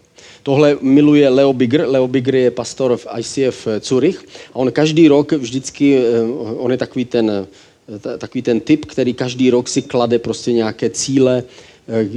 Tohle 0.43 0.77
miluje 0.81 1.29
Leo 1.29 1.53
Bigger. 1.53 1.85
Leo 1.87 2.07
Bigger 2.07 2.35
je 2.35 2.51
pastor 2.51 2.97
v 2.97 3.07
ICF 3.17 3.67
Zurich 3.83 4.25
a 4.53 4.55
on 4.55 4.71
každý 4.71 5.07
rok 5.07 5.31
vždycky, 5.31 5.97
eh, 5.97 6.21
on 6.57 6.71
je 6.71 6.77
takový 6.77 7.05
ten, 7.05 7.47
takový 8.17 8.41
ten 8.41 8.59
typ, 8.59 8.85
který 8.85 9.13
každý 9.13 9.49
rok 9.49 9.69
si 9.69 9.81
klade 9.81 10.19
prostě 10.19 10.53
nějaké 10.53 10.89
cíle 10.89 11.43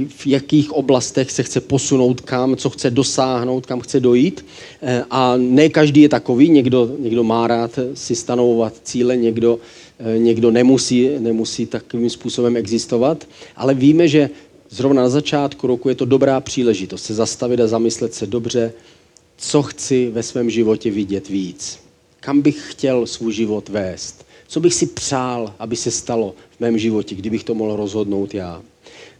v 0.07 0.27
jakých 0.27 0.71
oblastech 0.71 1.31
se 1.31 1.43
chce 1.43 1.61
posunout 1.61 2.21
kam, 2.21 2.55
co 2.55 2.69
chce 2.69 2.91
dosáhnout, 2.91 3.65
kam 3.65 3.79
chce 3.79 3.99
dojít. 3.99 4.45
Eh, 4.81 5.03
a 5.09 5.37
ne 5.37 5.69
každý 5.69 6.01
je 6.01 6.09
takový, 6.09 6.49
někdo, 6.49 6.91
někdo 6.99 7.23
má 7.23 7.47
rád 7.47 7.79
si 7.93 8.15
stanovovat 8.15 8.73
cíle, 8.83 9.17
někdo, 9.17 9.59
eh, 9.99 10.19
někdo 10.19 10.51
nemusí, 10.51 11.09
nemusí 11.19 11.65
takovým 11.65 12.09
způsobem 12.09 12.57
existovat, 12.57 13.27
ale 13.55 13.73
víme, 13.73 14.07
že 14.07 14.29
zrovna 14.69 15.01
na 15.01 15.09
začátku 15.09 15.67
roku 15.67 15.89
je 15.89 15.95
to 15.95 16.05
dobrá 16.05 16.39
příležitost 16.39 17.03
se 17.03 17.13
zastavit 17.13 17.59
a 17.59 17.67
zamyslet 17.67 18.13
se 18.13 18.27
dobře, 18.27 18.73
co 19.37 19.63
chci 19.63 20.09
ve 20.09 20.23
svém 20.23 20.49
životě 20.49 20.91
vidět 20.91 21.29
víc. 21.29 21.79
Kam 22.19 22.41
bych 22.41 22.71
chtěl 22.71 23.05
svůj 23.05 23.33
život 23.33 23.69
vést. 23.69 24.25
Co 24.47 24.59
bych 24.59 24.73
si 24.73 24.85
přál, 24.85 25.53
aby 25.59 25.75
se 25.75 25.91
stalo 25.91 26.35
v 26.57 26.59
mém 26.59 26.77
životě, 26.77 27.15
kdybych 27.15 27.43
to 27.43 27.55
mohl 27.55 27.75
rozhodnout 27.75 28.33
já. 28.33 28.61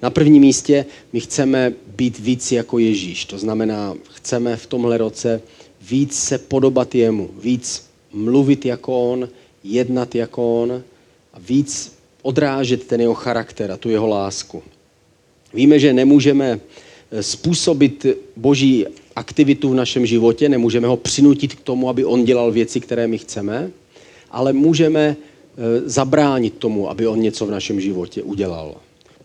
Na 0.02 0.10
prvním 0.10 0.42
místě 0.42 0.86
my 1.14 1.20
chceme 1.20 1.74
být 1.98 2.20
víc 2.20 2.52
jako 2.52 2.80
Ježíš. 2.80 3.26
To 3.26 3.38
znamená, 3.38 3.94
chceme 4.14 4.56
v 4.56 4.66
tomhle 4.66 4.98
roce 4.98 5.42
víc 5.90 6.20
se 6.20 6.38
podobat 6.38 6.96
jemu, 6.96 7.30
víc 7.42 7.86
mluvit 8.14 8.66
jako 8.66 9.12
on, 9.12 9.30
jednat 9.64 10.16
jako 10.16 10.62
on 10.62 10.84
a 11.34 11.40
víc 11.40 11.98
odrážet 12.22 12.88
ten 12.88 13.02
jeho 13.02 13.14
charakter 13.14 13.72
a 13.72 13.78
tu 13.78 13.90
jeho 13.90 14.08
lásku. 14.08 14.64
Víme, 15.54 15.80
že 15.80 15.94
nemůžeme 15.94 16.60
eh, 17.12 17.24
způsobit 17.24 18.06
boží 18.36 18.86
aktivitu 19.16 19.70
v 19.70 19.76
našem 19.76 20.06
životě, 20.06 20.50
nemůžeme 20.50 20.88
ho 20.88 20.98
přinutit 20.98 21.56
k 21.56 21.62
tomu, 21.62 21.90
aby 21.90 22.06
on 22.06 22.26
dělal 22.26 22.52
věci, 22.52 22.80
které 22.80 23.08
my 23.08 23.18
chceme, 23.18 23.72
ale 24.32 24.54
můžeme 24.54 25.16
eh, 25.18 25.90
zabránit 25.90 26.54
tomu, 26.58 26.90
aby 26.90 27.08
on 27.08 27.22
něco 27.22 27.46
v 27.46 27.52
našem 27.52 27.82
životě 27.82 28.24
udělal. 28.24 28.76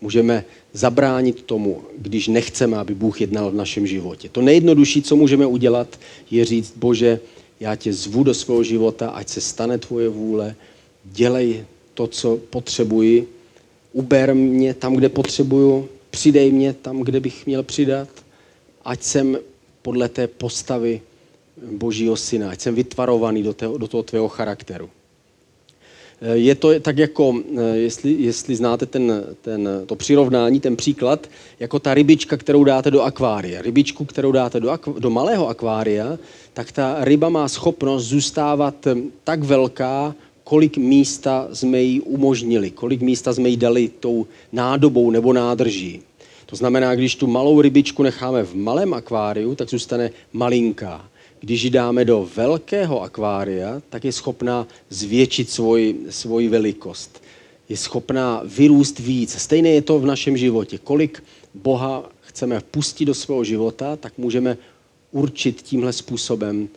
Můžeme 0.03 0.45
zabránit 0.73 1.41
tomu, 1.43 1.81
když 1.97 2.27
nechceme, 2.27 2.77
aby 2.77 2.93
Bůh 2.95 3.21
jednal 3.21 3.51
v 3.51 3.55
našem 3.55 3.87
životě. 3.87 4.29
To 4.29 4.41
nejjednodušší, 4.41 5.01
co 5.01 5.15
můžeme 5.15 5.45
udělat, 5.45 5.99
je 6.31 6.45
říct, 6.45 6.73
Bože, 6.75 7.19
já 7.59 7.75
tě 7.75 7.93
zvu 7.93 8.23
do 8.23 8.33
svého 8.33 8.63
života, 8.63 9.09
ať 9.09 9.27
se 9.29 9.41
stane 9.41 9.77
tvoje 9.77 10.09
vůle, 10.09 10.55
dělej 11.03 11.65
to, 11.93 12.07
co 12.07 12.37
potřebuji, 12.49 13.27
uber 13.93 14.35
mě 14.35 14.73
tam, 14.73 14.95
kde 14.95 15.09
potřebuju, 15.09 15.89
přidej 16.09 16.51
mě 16.51 16.73
tam, 16.73 16.99
kde 16.99 17.19
bych 17.19 17.45
měl 17.45 17.63
přidat, 17.63 18.09
ať 18.85 19.03
jsem 19.03 19.37
podle 19.81 20.09
té 20.09 20.27
postavy 20.27 21.01
Božího 21.71 22.15
syna, 22.15 22.49
ať 22.49 22.61
jsem 22.61 22.75
vytvarovaný 22.75 23.43
do, 23.43 23.53
toho, 23.53 23.77
do 23.77 23.87
toho 23.87 24.03
tvého 24.03 24.27
charakteru. 24.27 24.89
Eh, 26.23 26.37
je 26.37 26.55
to 26.55 26.79
tak 26.79 26.97
jako, 26.97 27.35
eh, 27.57 27.77
jestli, 27.77 28.11
jestli 28.11 28.55
znáte 28.55 28.85
ten, 28.85 29.23
ten, 29.41 29.69
to 29.85 29.95
přirovnání, 29.95 30.59
ten 30.59 30.75
příklad, 30.75 31.29
jako 31.59 31.79
ta 31.79 31.93
rybička, 31.93 32.37
kterou 32.37 32.63
dáte 32.63 32.91
do 32.91 33.01
akvária. 33.01 33.61
Rybičku, 33.61 34.05
kterou 34.05 34.31
dáte 34.31 34.59
do, 34.59 34.69
akv, 34.69 34.87
do 34.99 35.09
malého 35.09 35.47
akvária, 35.47 36.17
tak 36.53 36.71
ta 36.71 36.97
ryba 36.99 37.29
má 37.29 37.47
schopnost 37.47 38.03
zůstávat 38.03 38.87
eh, 38.87 38.95
tak 39.23 39.43
velká, 39.43 40.15
kolik 40.43 40.77
místa 40.77 41.47
jsme 41.53 41.81
jí 41.81 42.01
umožnili, 42.01 42.71
kolik 42.71 43.01
místa 43.01 43.33
jsme 43.33 43.49
jí 43.49 43.57
dali 43.57 43.91
tou 43.99 44.27
nádobou 44.51 45.11
nebo 45.11 45.33
nádrží. 45.33 46.01
To 46.45 46.55
znamená, 46.55 46.95
když 46.95 47.15
tu 47.15 47.27
malou 47.27 47.61
rybičku 47.61 48.03
necháme 48.03 48.43
v 48.43 48.55
malém 48.55 48.93
akváriu, 48.93 49.55
tak 49.55 49.69
zůstane 49.69 50.11
malinká. 50.33 51.09
Když 51.43 51.63
ji 51.63 51.69
dáme 51.69 52.05
do 52.05 52.29
velkého 52.35 53.01
akvária, 53.01 53.81
tak 53.89 54.05
je 54.05 54.11
schopná 54.11 54.67
zvětšit 54.89 55.49
svoji, 55.49 56.05
svoji 56.09 56.47
velikost. 56.47 57.23
Je 57.69 57.77
schopná 57.77 58.41
vyrůst 58.45 58.99
víc. 58.99 59.35
Stejné 59.35 59.69
je 59.69 59.81
to 59.81 59.99
v 59.99 60.05
našem 60.05 60.37
životě. 60.37 60.77
Kolik 60.77 61.23
Boha 61.53 62.09
chceme 62.21 62.61
pustit 62.71 63.05
do 63.05 63.13
svého 63.13 63.43
života, 63.43 63.95
tak 63.95 64.13
můžeme 64.17 64.57
určit 65.11 65.61
tímhle 65.61 65.93
způsobem, 65.93 66.69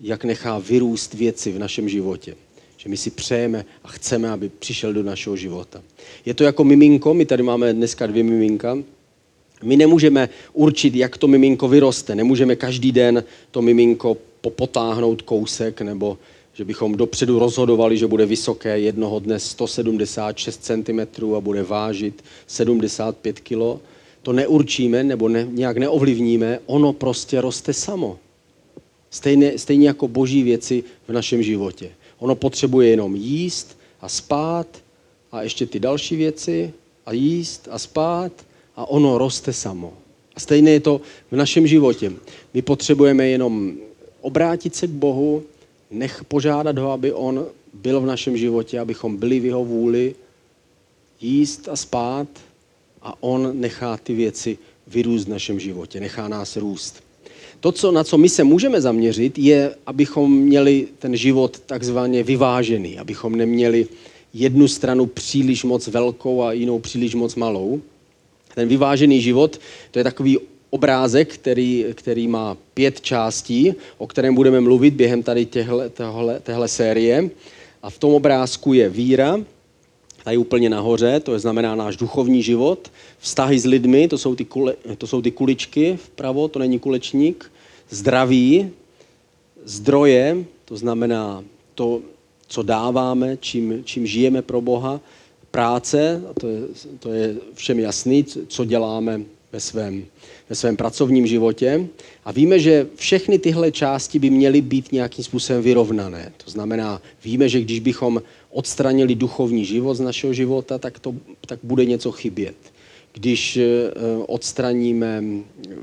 jak 0.00 0.24
nechá 0.24 0.58
vyrůst 0.58 1.14
věci 1.14 1.52
v 1.52 1.58
našem 1.58 1.88
životě. 1.88 2.36
Že 2.76 2.88
my 2.88 2.96
si 2.96 3.10
přejeme 3.10 3.64
a 3.84 3.88
chceme, 3.88 4.30
aby 4.30 4.48
přišel 4.48 4.92
do 4.92 5.02
našeho 5.02 5.36
života. 5.36 5.82
Je 6.24 6.34
to 6.34 6.44
jako 6.44 6.64
miminko, 6.64 7.14
my 7.14 7.26
tady 7.26 7.42
máme 7.42 7.72
dneska 7.72 8.06
dvě 8.06 8.22
miminka, 8.22 8.78
my 9.62 9.76
nemůžeme 9.76 10.28
určit, 10.52 10.94
jak 10.94 11.18
to 11.18 11.28
miminko 11.28 11.68
vyroste. 11.68 12.14
Nemůžeme 12.14 12.56
každý 12.56 12.92
den 12.92 13.24
to 13.50 13.62
miminko 13.62 14.16
popotáhnout 14.40 15.22
kousek, 15.22 15.80
nebo 15.80 16.18
že 16.52 16.64
bychom 16.64 16.94
dopředu 16.94 17.38
rozhodovali, 17.38 17.98
že 17.98 18.06
bude 18.06 18.26
vysoké 18.26 18.78
jednoho 18.78 19.18
dne 19.18 19.38
176 19.38 20.64
cm 20.64 21.34
a 21.36 21.40
bude 21.40 21.62
vážit 21.62 22.24
75 22.46 23.40
kg. 23.40 23.82
To 24.22 24.32
neurčíme 24.32 25.04
nebo 25.04 25.28
ne, 25.28 25.46
nějak 25.50 25.76
neovlivníme, 25.76 26.58
ono 26.66 26.92
prostě 26.92 27.40
roste 27.40 27.72
samo. 27.72 28.18
Stejně, 29.10 29.58
stejně 29.58 29.86
jako 29.88 30.08
boží 30.08 30.42
věci 30.42 30.84
v 31.08 31.12
našem 31.12 31.42
životě. 31.42 31.90
Ono 32.18 32.34
potřebuje 32.34 32.88
jenom 32.88 33.16
jíst 33.16 33.78
a 34.00 34.08
spát 34.08 34.66
a 35.32 35.42
ještě 35.42 35.66
ty 35.66 35.80
další 35.80 36.16
věci 36.16 36.72
a 37.06 37.12
jíst 37.12 37.68
a 37.70 37.78
spát 37.78 38.32
a 38.76 38.90
ono 38.90 39.18
roste 39.18 39.52
samo. 39.52 39.92
A 40.36 40.40
stejné 40.40 40.70
je 40.70 40.80
to 40.80 41.00
v 41.30 41.36
našem 41.36 41.66
životě. 41.66 42.12
My 42.54 42.62
potřebujeme 42.62 43.28
jenom 43.28 43.72
obrátit 44.20 44.74
se 44.74 44.86
k 44.86 44.90
Bohu, 44.90 45.42
nech 45.90 46.24
požádat 46.24 46.78
ho, 46.78 46.90
aby 46.90 47.12
on 47.12 47.46
byl 47.74 48.00
v 48.00 48.06
našem 48.06 48.36
životě, 48.36 48.80
abychom 48.80 49.16
byli 49.16 49.40
v 49.40 49.44
jeho 49.44 49.64
vůli, 49.64 50.14
jíst 51.20 51.68
a 51.68 51.76
spát 51.76 52.28
a 53.02 53.22
on 53.22 53.60
nechá 53.60 53.96
ty 53.96 54.14
věci 54.14 54.58
vyrůst 54.86 55.26
v 55.26 55.30
našem 55.30 55.60
životě, 55.60 56.00
nechá 56.00 56.28
nás 56.28 56.56
růst. 56.56 57.02
To, 57.60 57.72
co, 57.72 57.92
na 57.92 58.04
co 58.04 58.18
my 58.18 58.28
se 58.28 58.44
můžeme 58.44 58.80
zaměřit, 58.80 59.38
je, 59.38 59.74
abychom 59.86 60.38
měli 60.38 60.88
ten 60.98 61.16
život 61.16 61.58
takzvaně 61.66 62.22
vyvážený, 62.22 62.98
abychom 62.98 63.36
neměli 63.36 63.88
jednu 64.34 64.68
stranu 64.68 65.06
příliš 65.06 65.64
moc 65.64 65.88
velkou 65.88 66.42
a 66.42 66.52
jinou 66.52 66.78
příliš 66.78 67.14
moc 67.14 67.34
malou, 67.34 67.80
ten 68.56 68.68
vyvážený 68.68 69.20
život, 69.20 69.60
to 69.90 69.98
je 69.98 70.04
takový 70.04 70.38
obrázek, 70.70 71.34
který, 71.34 71.84
který 71.94 72.28
má 72.28 72.56
pět 72.74 73.00
částí, 73.00 73.74
o 73.98 74.06
kterém 74.06 74.34
budeme 74.34 74.60
mluvit 74.60 74.94
během 74.94 75.22
tady 75.22 75.46
těhle, 75.46 75.88
tohle, 75.88 76.40
téhle 76.40 76.68
série. 76.68 77.30
A 77.82 77.90
v 77.90 77.98
tom 77.98 78.14
obrázku 78.14 78.72
je 78.72 78.88
víra, 78.88 79.40
tady 80.24 80.36
úplně 80.36 80.70
nahoře, 80.70 81.20
to 81.20 81.32
je 81.32 81.38
znamená 81.38 81.74
náš 81.74 81.96
duchovní 81.96 82.42
život, 82.42 82.90
vztahy 83.18 83.58
s 83.58 83.64
lidmi, 83.64 84.08
to 84.08 84.18
jsou 84.18 84.34
ty, 84.34 84.44
kule, 84.44 84.74
to 84.98 85.06
jsou 85.06 85.22
ty 85.22 85.30
kuličky 85.30 85.96
vpravo, 85.96 86.48
to 86.48 86.58
není 86.58 86.78
kulečník, 86.78 87.52
zdraví, 87.90 88.70
zdroje, 89.64 90.44
to 90.64 90.76
znamená 90.76 91.44
to, 91.74 92.00
co 92.48 92.62
dáváme, 92.62 93.36
čím, 93.40 93.84
čím 93.84 94.06
žijeme 94.06 94.42
pro 94.42 94.60
Boha, 94.60 95.00
práce, 95.56 96.22
a 96.30 96.32
to 96.40 96.48
je, 96.48 96.60
to 96.98 97.08
je 97.12 97.34
všem 97.54 97.78
jasný, 97.80 98.24
co 98.24 98.64
děláme 98.64 99.20
ve 99.52 99.60
svém, 99.60 100.04
ve 100.48 100.56
svém 100.56 100.76
pracovním 100.76 101.26
životě. 101.26 101.88
A 102.24 102.32
víme, 102.32 102.60
že 102.60 102.86
všechny 102.94 103.38
tyhle 103.38 103.72
části 103.72 104.18
by 104.18 104.30
měly 104.30 104.60
být 104.60 104.92
nějakým 104.92 105.24
způsobem 105.24 105.62
vyrovnané. 105.62 106.32
To 106.44 106.50
znamená, 106.50 107.00
víme, 107.24 107.48
že 107.48 107.60
když 107.64 107.80
bychom 107.80 108.22
odstranili 108.52 109.14
duchovní 109.14 109.64
život 109.64 109.94
z 109.94 110.00
našeho 110.00 110.32
života, 110.36 110.76
tak, 110.78 110.98
to, 111.00 111.14
tak 111.46 111.58
bude 111.62 111.84
něco 111.84 112.12
chybět. 112.12 112.56
Když 113.16 113.56
eh, 113.56 113.64
odstraníme, 114.28 115.24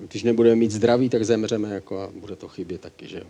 když 0.09 0.23
nebudeme 0.23 0.55
mít 0.55 0.71
zdraví, 0.71 1.09
tak 1.09 1.25
zemřeme 1.25 1.73
jako 1.81 1.99
a 1.99 2.09
bude 2.13 2.35
to 2.35 2.47
chybět 2.47 2.81
taky. 2.81 3.07
Že? 3.07 3.21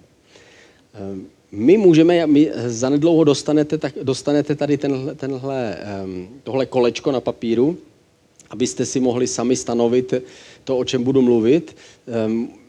My 1.56 1.78
můžeme, 1.78 2.28
my 2.28 2.52
zanedlouho 2.66 3.24
dostanete, 3.24 3.78
tak, 3.78 3.94
dostanete 4.04 4.56
tady 4.56 4.78
tenhle, 4.78 5.16
tenhle, 5.16 5.78
tohle 6.44 6.66
kolečko 6.66 7.12
na 7.12 7.22
papíru, 7.22 7.78
abyste 8.50 8.86
si 8.86 9.00
mohli 9.00 9.28
sami 9.28 9.56
stanovit 9.56 10.14
to, 10.64 10.78
o 10.78 10.84
čem 10.84 11.04
budu 11.04 11.22
mluvit. 11.22 11.76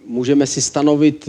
Můžeme 0.06 0.46
si 0.46 0.62
stanovit 0.62 1.28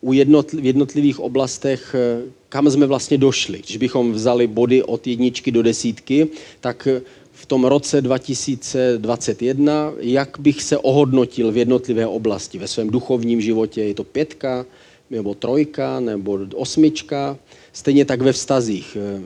u 0.00 0.12
jednotl, 0.12 0.60
v 0.60 0.64
jednotlivých 0.64 1.20
oblastech, 1.20 1.94
eh, 1.94 2.22
kam 2.48 2.70
jsme 2.70 2.86
vlastně 2.86 3.18
došli. 3.18 3.58
Když 3.58 3.76
bychom 3.76 4.12
vzali 4.12 4.46
body 4.46 4.82
od 4.82 5.06
jedničky 5.06 5.50
do 5.50 5.62
desítky, 5.62 6.28
tak 6.60 6.88
v 7.32 7.46
tom 7.46 7.64
roce 7.64 8.00
2021, 8.00 9.92
jak 10.00 10.36
bych 10.40 10.62
se 10.62 10.78
ohodnotil 10.78 11.52
v 11.52 11.56
jednotlivé 11.56 12.06
oblasti. 12.06 12.58
Ve 12.58 12.68
svém 12.68 12.90
duchovním 12.90 13.40
životě 13.40 13.82
je 13.82 13.94
to 13.94 14.04
pětka, 14.04 14.66
nebo 15.10 15.34
trojka, 15.34 16.00
nebo 16.00 16.38
osmička. 16.54 17.38
Stejně 17.72 18.04
tak 18.04 18.22
ve 18.22 18.32
vztazích. 18.32 18.96
Eh, 19.00 19.22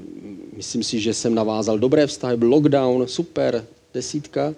myslím 0.56 0.82
si, 0.82 1.00
že 1.00 1.14
jsem 1.14 1.34
navázal 1.34 1.78
dobré 1.78 2.06
vztahy, 2.06 2.36
byl 2.36 2.48
lockdown, 2.48 3.06
super, 3.06 3.64
desítka. 3.94 4.54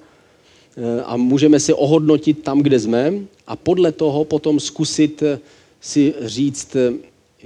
Eh, 0.77 1.03
a 1.03 1.17
můžeme 1.17 1.61
si 1.61 1.73
ohodnotit 1.73 2.43
tam, 2.43 2.63
kde 2.63 2.81
jsme 2.81 3.13
a 3.47 3.57
podle 3.57 3.93
toho 3.93 4.25
potom 4.25 4.61
zkusit 4.61 5.23
eh, 5.23 5.39
si 5.81 6.15
říct, 6.21 6.77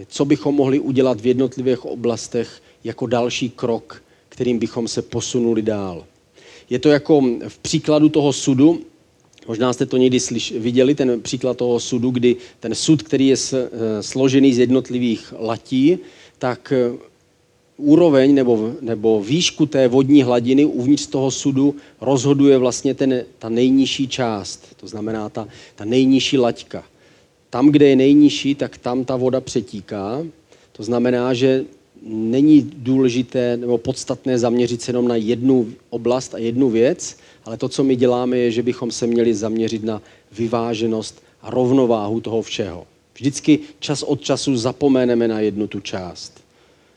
co 0.07 0.25
bychom 0.25 0.55
mohli 0.55 0.81
udělat 0.81 1.21
v 1.21 1.27
jednotlivých 1.27 1.85
oblastech 1.85 2.63
jako 2.85 3.07
další 3.07 3.51
krok, 3.51 4.03
kterým 4.29 4.59
bychom 4.59 4.89
se 4.89 5.03
posunuli 5.03 5.63
dál. 5.63 6.05
Je 6.71 6.79
to 6.79 6.89
jako 6.89 7.23
v 7.49 7.59
příkladu 7.59 8.09
toho 8.09 8.33
sudu, 8.33 8.81
Možná 9.49 9.73
jste 9.73 9.87
to 9.87 9.97
někdy 9.97 10.21
slyš, 10.21 10.53
viděli, 10.53 10.95
ten 10.95 11.21
příklad 11.23 11.57
toho 11.57 11.81
sudu, 11.81 12.11
kdy 12.11 12.37
ten 12.61 12.75
sud, 12.75 13.03
který 13.03 13.27
je 13.27 13.37
složený 14.01 14.55
z 14.55 14.59
jednotlivých 14.59 15.35
latí, 15.39 15.99
tak 16.39 16.73
úroveň 17.77 18.35
nebo, 18.35 18.73
nebo 18.81 19.23
výšku 19.23 19.67
té 19.67 19.89
vodní 19.89 20.23
hladiny 20.23 20.65
uvnitř 20.65 21.07
toho 21.07 21.31
sudu 21.31 21.77
rozhoduje 22.01 22.59
vlastně 22.59 22.95
ten, 22.95 23.25
ta 23.39 23.49
nejnižší 23.49 24.09
část, 24.09 24.67
to 24.77 24.89
znamená 24.89 25.29
ta, 25.29 25.49
ta 25.75 25.85
nejnižší 25.85 26.39
laťka. 26.39 26.85
Tam, 27.51 27.69
kde 27.69 27.89
je 27.89 27.97
nejnižší, 27.97 28.55
tak 28.55 28.79
tam 28.79 29.05
ta 29.05 29.17
voda 29.17 29.41
přetíká. 29.41 30.27
To 30.73 30.83
znamená, 30.83 31.35
že 31.35 31.65
není 32.09 32.71
důležité 32.77 33.57
nebo 33.57 33.79
podstatné 33.79 34.39
zaměřit 34.39 34.83
se 34.83 34.91
jenom 34.91 35.09
na 35.09 35.17
jednu 35.17 35.67
oblast 35.91 36.35
a 36.35 36.39
jednu 36.39 36.71
věc, 36.71 37.17
ale 37.45 37.57
to, 37.57 37.69
co 37.69 37.85
my 37.85 37.97
děláme, 37.97 38.39
je, 38.39 38.51
že 38.51 38.63
bychom 38.63 38.91
se 38.91 39.07
měli 39.07 39.35
zaměřit 39.35 39.85
na 39.85 40.03
vyváženost 40.33 41.23
a 41.43 41.51
rovnováhu 41.51 42.21
toho 42.21 42.43
všeho. 42.43 42.87
Vždycky 43.15 43.59
čas 43.79 44.03
od 44.03 44.21
času 44.21 44.57
zapomeneme 44.57 45.29
na 45.29 45.41
jednu 45.41 45.67
tu 45.67 45.81
část 45.81 46.41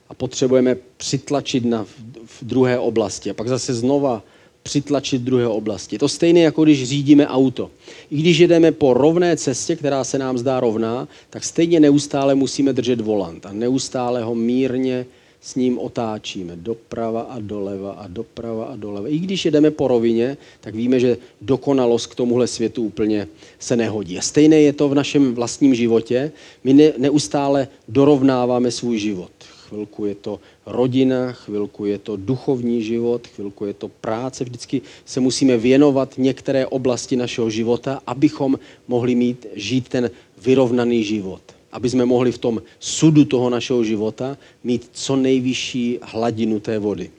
a 0.08 0.14
potřebujeme 0.14 0.76
přitlačit 0.96 1.64
na, 1.64 1.84
v 2.24 2.42
druhé 2.42 2.78
oblasti 2.78 3.30
a 3.30 3.34
pak 3.34 3.48
zase 3.48 3.74
znova 3.74 4.22
přitlačit 4.62 5.22
druhé 5.22 5.46
oblasti. 5.46 5.98
To 5.98 6.08
stejné, 6.08 6.40
jako 6.40 6.64
když 6.64 6.88
řídíme 6.88 7.26
auto. 7.26 7.70
I 8.10 8.16
když 8.16 8.38
jedeme 8.38 8.72
po 8.72 8.94
rovné 8.94 9.36
cestě, 9.36 9.76
která 9.76 10.04
se 10.04 10.18
nám 10.18 10.38
zdá 10.38 10.60
rovná, 10.60 11.08
tak 11.30 11.44
stejně 11.44 11.80
neustále 11.80 12.34
musíme 12.34 12.72
držet 12.72 13.00
volant 13.00 13.46
a 13.46 13.52
neustále 13.52 14.22
ho 14.22 14.34
mírně 14.34 15.06
s 15.40 15.54
ním 15.54 15.78
otáčíme 15.78 16.56
doprava 16.56 17.20
a 17.20 17.40
doleva 17.40 17.92
a 17.92 18.06
doprava 18.06 18.64
a 18.64 18.76
doleva. 18.76 19.08
I 19.08 19.18
když 19.18 19.44
jedeme 19.44 19.70
po 19.70 19.88
rovině, 19.88 20.36
tak 20.60 20.74
víme, 20.74 21.00
že 21.00 21.16
dokonalost 21.40 22.06
k 22.06 22.14
tomuhle 22.14 22.46
světu 22.46 22.82
úplně 22.82 23.28
se 23.58 23.76
nehodí. 23.76 24.18
A 24.18 24.22
stejné 24.22 24.60
je 24.60 24.72
to 24.72 24.88
v 24.88 24.94
našem 24.94 25.34
vlastním 25.34 25.74
životě. 25.74 26.32
My 26.64 26.72
ne, 26.72 26.92
neustále 26.98 27.68
dorovnáváme 27.88 28.70
svůj 28.70 28.98
život. 28.98 29.30
Chvilku 29.70 30.06
je 30.06 30.14
to 30.14 30.40
rodina, 30.66 31.32
chvilku 31.32 31.86
je 31.86 31.98
to 31.98 32.16
duchovní 32.16 32.82
život, 32.82 33.26
chvilku 33.26 33.66
je 33.66 33.74
to 33.74 33.88
práce. 33.88 34.44
Vždycky 34.44 34.82
se 35.04 35.20
musíme 35.20 35.56
věnovat 35.56 36.14
některé 36.18 36.66
oblasti 36.66 37.16
našeho 37.16 37.50
života, 37.50 38.02
abychom 38.06 38.58
mohli 38.88 39.14
mít, 39.14 39.46
žít 39.54 39.88
ten 39.88 40.10
vyrovnaný 40.42 41.04
život 41.04 41.42
aby 41.72 41.90
jsme 41.90 42.04
mohli 42.04 42.32
v 42.32 42.38
tom 42.38 42.62
sudu 42.80 43.24
toho 43.24 43.50
našeho 43.50 43.84
života 43.84 44.36
mít 44.64 44.90
co 44.92 45.16
nejvyšší 45.16 45.98
hladinu 46.02 46.60
té 46.60 46.78
vody. 46.78 47.10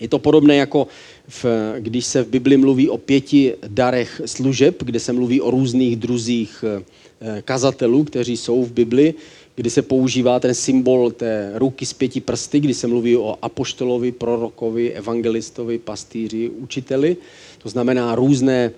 Je 0.00 0.08
to 0.08 0.18
podobné 0.18 0.56
jako 0.56 0.86
v, 1.28 1.44
když 1.78 2.06
se 2.06 2.22
v 2.22 2.28
Bibli 2.28 2.56
mluví 2.56 2.88
o 2.88 2.98
pěti 2.98 3.54
darech 3.68 4.20
služeb, 4.26 4.82
kde 4.84 5.00
se 5.00 5.12
mluví 5.12 5.40
o 5.40 5.50
různých 5.50 5.96
druzích 5.96 6.64
eh, 6.64 7.42
kazatelů, 7.42 8.04
kteří 8.04 8.36
jsou 8.36 8.64
v 8.64 8.72
Bibli, 8.72 9.14
kdy 9.54 9.70
se 9.70 9.82
používá 9.82 10.40
ten 10.40 10.54
symbol 10.54 11.10
té 11.10 11.52
ruky 11.54 11.86
z 11.86 11.92
pěti 11.92 12.20
prsty, 12.20 12.60
kdy 12.60 12.74
se 12.74 12.86
mluví 12.86 13.16
o 13.16 13.38
apoštolovi, 13.42 14.12
prorokovi, 14.12 14.92
evangelistovi, 14.92 15.78
pastýři, 15.78 16.48
učiteli. 16.48 17.16
To 17.62 17.68
znamená 17.68 18.14
různé, 18.14 18.72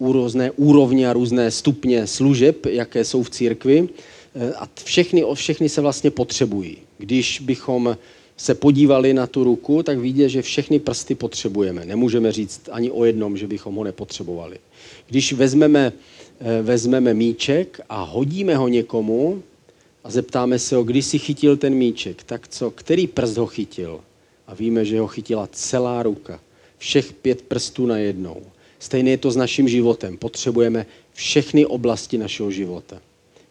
různé 0.00 0.50
úrovně 0.50 1.08
a 1.08 1.12
různé 1.12 1.50
stupně 1.50 2.06
služeb, 2.06 2.66
jaké 2.66 3.04
jsou 3.04 3.22
v 3.22 3.30
církvi. 3.30 3.88
Eh, 4.34 4.52
a 4.52 4.68
všechny, 4.84 5.24
všechny 5.34 5.68
se 5.68 5.80
vlastně 5.80 6.10
potřebují. 6.10 6.76
Když 6.98 7.40
bychom 7.40 7.96
se 8.36 8.54
podívali 8.54 9.14
na 9.14 9.26
tu 9.26 9.44
ruku, 9.44 9.82
tak 9.82 9.98
vidíte, 9.98 10.28
že 10.28 10.42
všechny 10.42 10.78
prsty 10.78 11.14
potřebujeme. 11.14 11.84
Nemůžeme 11.84 12.32
říct 12.32 12.68
ani 12.72 12.90
o 12.90 13.04
jednom, 13.04 13.36
že 13.36 13.46
bychom 13.46 13.74
ho 13.74 13.84
nepotřebovali. 13.84 14.58
Když 15.06 15.32
vezmeme, 15.32 15.92
eh, 16.40 16.62
vezmeme 16.62 17.14
míček 17.14 17.80
a 17.88 18.02
hodíme 18.02 18.56
ho 18.56 18.68
někomu 18.68 19.42
a 20.06 20.10
zeptáme 20.10 20.58
se 20.58 20.76
ho, 20.76 20.84
kdy 20.84 21.02
si 21.02 21.18
chytil 21.18 21.56
ten 21.56 21.74
míček, 21.74 22.22
tak 22.22 22.48
co, 22.48 22.70
který 22.70 23.06
prst 23.06 23.36
ho 23.36 23.46
chytil? 23.46 24.00
A 24.46 24.54
víme, 24.54 24.84
že 24.84 25.00
ho 25.00 25.06
chytila 25.06 25.48
celá 25.52 26.02
ruka. 26.02 26.40
Všech 26.78 27.12
pět 27.12 27.42
prstů 27.42 27.86
najednou. 27.86 28.42
Stejně 28.78 29.10
je 29.10 29.18
to 29.18 29.30
s 29.30 29.36
naším 29.36 29.68
životem. 29.68 30.16
Potřebujeme 30.16 30.86
všechny 31.12 31.66
oblasti 31.66 32.18
našeho 32.18 32.50
života. 32.50 33.00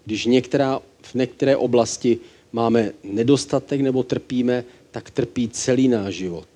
Když 0.06 0.26
některá, 0.26 0.80
v 1.02 1.16
některé 1.16 1.58
oblasti 1.58 2.20
máme 2.52 2.92
nedostatek 3.04 3.82
nebo 3.82 4.04
trpíme, 4.04 4.64
tak 4.92 5.10
trpí 5.10 5.50
celý 5.50 5.88
náš 5.88 6.14
život. 6.16 6.48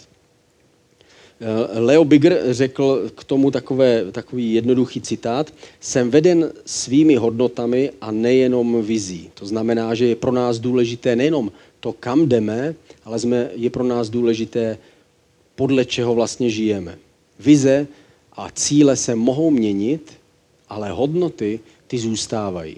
Eh, 1.42 1.80
Leo 1.80 2.06
Bigger 2.06 2.42
řekl 2.50 3.10
k 3.16 3.24
tomu 3.24 3.52
takové, 3.52 4.12
takový 4.12 4.54
jednoduchý 4.54 5.02
citát. 5.02 5.54
Jsem 5.80 6.12
veden 6.12 6.52
svými 6.66 7.16
hodnotami 7.16 7.92
a 8.02 8.12
nejenom 8.12 8.82
vizí. 8.84 9.30
To 9.34 9.46
znamená, 9.46 9.96
že 9.96 10.06
je 10.06 10.16
pro 10.16 10.32
nás 10.32 10.60
důležité 10.60 11.16
nejenom 11.16 11.52
to, 11.80 11.94
kam 11.94 12.28
jdeme, 12.30 12.76
ale 13.06 13.20
jsme, 13.20 13.50
je 13.56 13.70
pro 13.70 13.84
nás 13.84 14.10
důležité, 14.10 14.78
podle 15.56 15.86
čeho 15.86 16.16
vlastně 16.16 16.50
žijeme. 16.50 16.98
Vize 17.40 17.88
a 18.34 18.52
cíle 18.52 18.96
se 18.96 19.16
mohou 19.16 19.50
měnit, 19.50 20.14
ale 20.70 20.92
hodnoty 20.92 21.60
ty 21.88 21.98
zůstávají. 21.98 22.78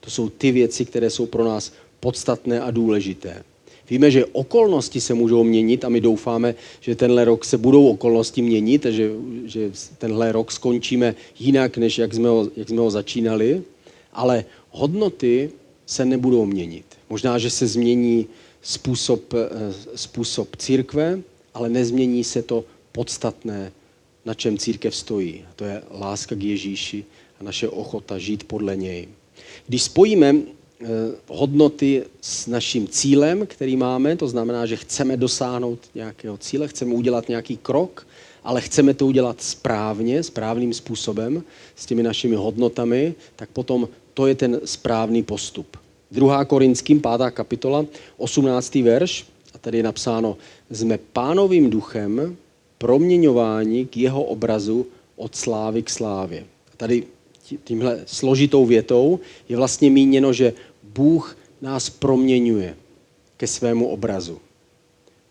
To 0.00 0.10
jsou 0.10 0.28
ty 0.28 0.52
věci, 0.52 0.84
které 0.84 1.10
jsou 1.10 1.26
pro 1.26 1.44
nás 1.44 1.72
podstatné 2.00 2.60
a 2.60 2.70
důležité. 2.70 3.42
Víme, 3.90 4.10
že 4.10 4.24
okolnosti 4.24 5.00
se 5.00 5.14
můžou 5.14 5.44
měnit 5.44 5.84
a 5.84 5.88
my 5.88 6.00
doufáme, 6.00 6.54
že 6.80 6.96
tenhle 6.96 7.24
rok 7.24 7.44
se 7.44 7.58
budou 7.58 7.88
okolnosti 7.88 8.42
měnit 8.42 8.84
že, 8.84 9.10
že 9.44 9.70
tenhle 9.98 10.32
rok 10.32 10.52
skončíme 10.52 11.14
jinak, 11.38 11.78
než 11.78 11.98
jak 11.98 12.14
jsme, 12.14 12.28
ho, 12.28 12.48
jak 12.56 12.68
jsme 12.68 12.80
ho 12.80 12.90
začínali, 12.90 13.62
ale 14.12 14.44
hodnoty 14.70 15.50
se 15.86 16.04
nebudou 16.04 16.46
měnit. 16.46 16.84
Možná, 17.10 17.38
že 17.38 17.50
se 17.50 17.66
změní 17.66 18.26
způsob, 18.62 19.34
eh, 19.34 19.72
způsob 19.94 20.56
církve, 20.56 21.20
ale 21.54 21.68
nezmění 21.68 22.24
se 22.24 22.42
to 22.42 22.64
podstatné, 22.92 23.72
na 24.24 24.34
čem 24.34 24.58
církev 24.58 24.96
stojí. 24.96 25.44
To 25.56 25.64
je 25.64 25.82
láska 25.90 26.34
k 26.34 26.42
Ježíši 26.42 27.04
a 27.40 27.44
naše 27.44 27.68
ochota 27.68 28.18
žít 28.18 28.44
podle 28.44 28.76
něj. 28.76 29.08
Když 29.66 29.82
spojíme 29.82 30.34
hodnoty 31.28 32.04
s 32.20 32.46
naším 32.46 32.88
cílem, 32.88 33.46
který 33.46 33.76
máme, 33.76 34.16
to 34.16 34.28
znamená, 34.28 34.66
že 34.66 34.76
chceme 34.76 35.16
dosáhnout 35.16 35.78
nějakého 35.94 36.36
cíle, 36.36 36.68
chceme 36.68 36.94
udělat 36.94 37.28
nějaký 37.28 37.56
krok, 37.56 38.06
ale 38.44 38.60
chceme 38.60 38.94
to 38.94 39.06
udělat 39.06 39.42
správně, 39.42 40.22
správným 40.22 40.74
způsobem, 40.74 41.42
s 41.76 41.86
těmi 41.86 42.02
našimi 42.02 42.36
hodnotami, 42.36 43.14
tak 43.36 43.50
potom 43.50 43.88
to 44.14 44.26
je 44.26 44.34
ten 44.34 44.60
správný 44.64 45.22
postup. 45.22 45.76
2. 46.10 46.44
Korinským, 46.44 47.00
5. 47.00 47.30
kapitola, 47.30 47.86
18. 48.16 48.74
verš, 48.74 49.26
a 49.54 49.58
tady 49.58 49.76
je 49.76 49.82
napsáno, 49.82 50.36
jsme 50.70 50.98
pánovým 51.12 51.70
duchem 51.70 52.36
proměňování 52.78 53.86
k 53.86 53.96
jeho 53.96 54.22
obrazu 54.22 54.86
od 55.16 55.36
slávy 55.36 55.82
k 55.82 55.90
slávě. 55.90 56.44
Tady 56.76 57.04
tímhle 57.64 58.02
složitou 58.06 58.66
větou 58.66 59.20
je 59.48 59.56
vlastně 59.56 59.90
míněno, 59.90 60.32
že 60.32 60.52
Bůh 60.82 61.36
nás 61.60 61.90
proměňuje 61.90 62.76
ke 63.36 63.46
svému 63.46 63.88
obrazu. 63.88 64.40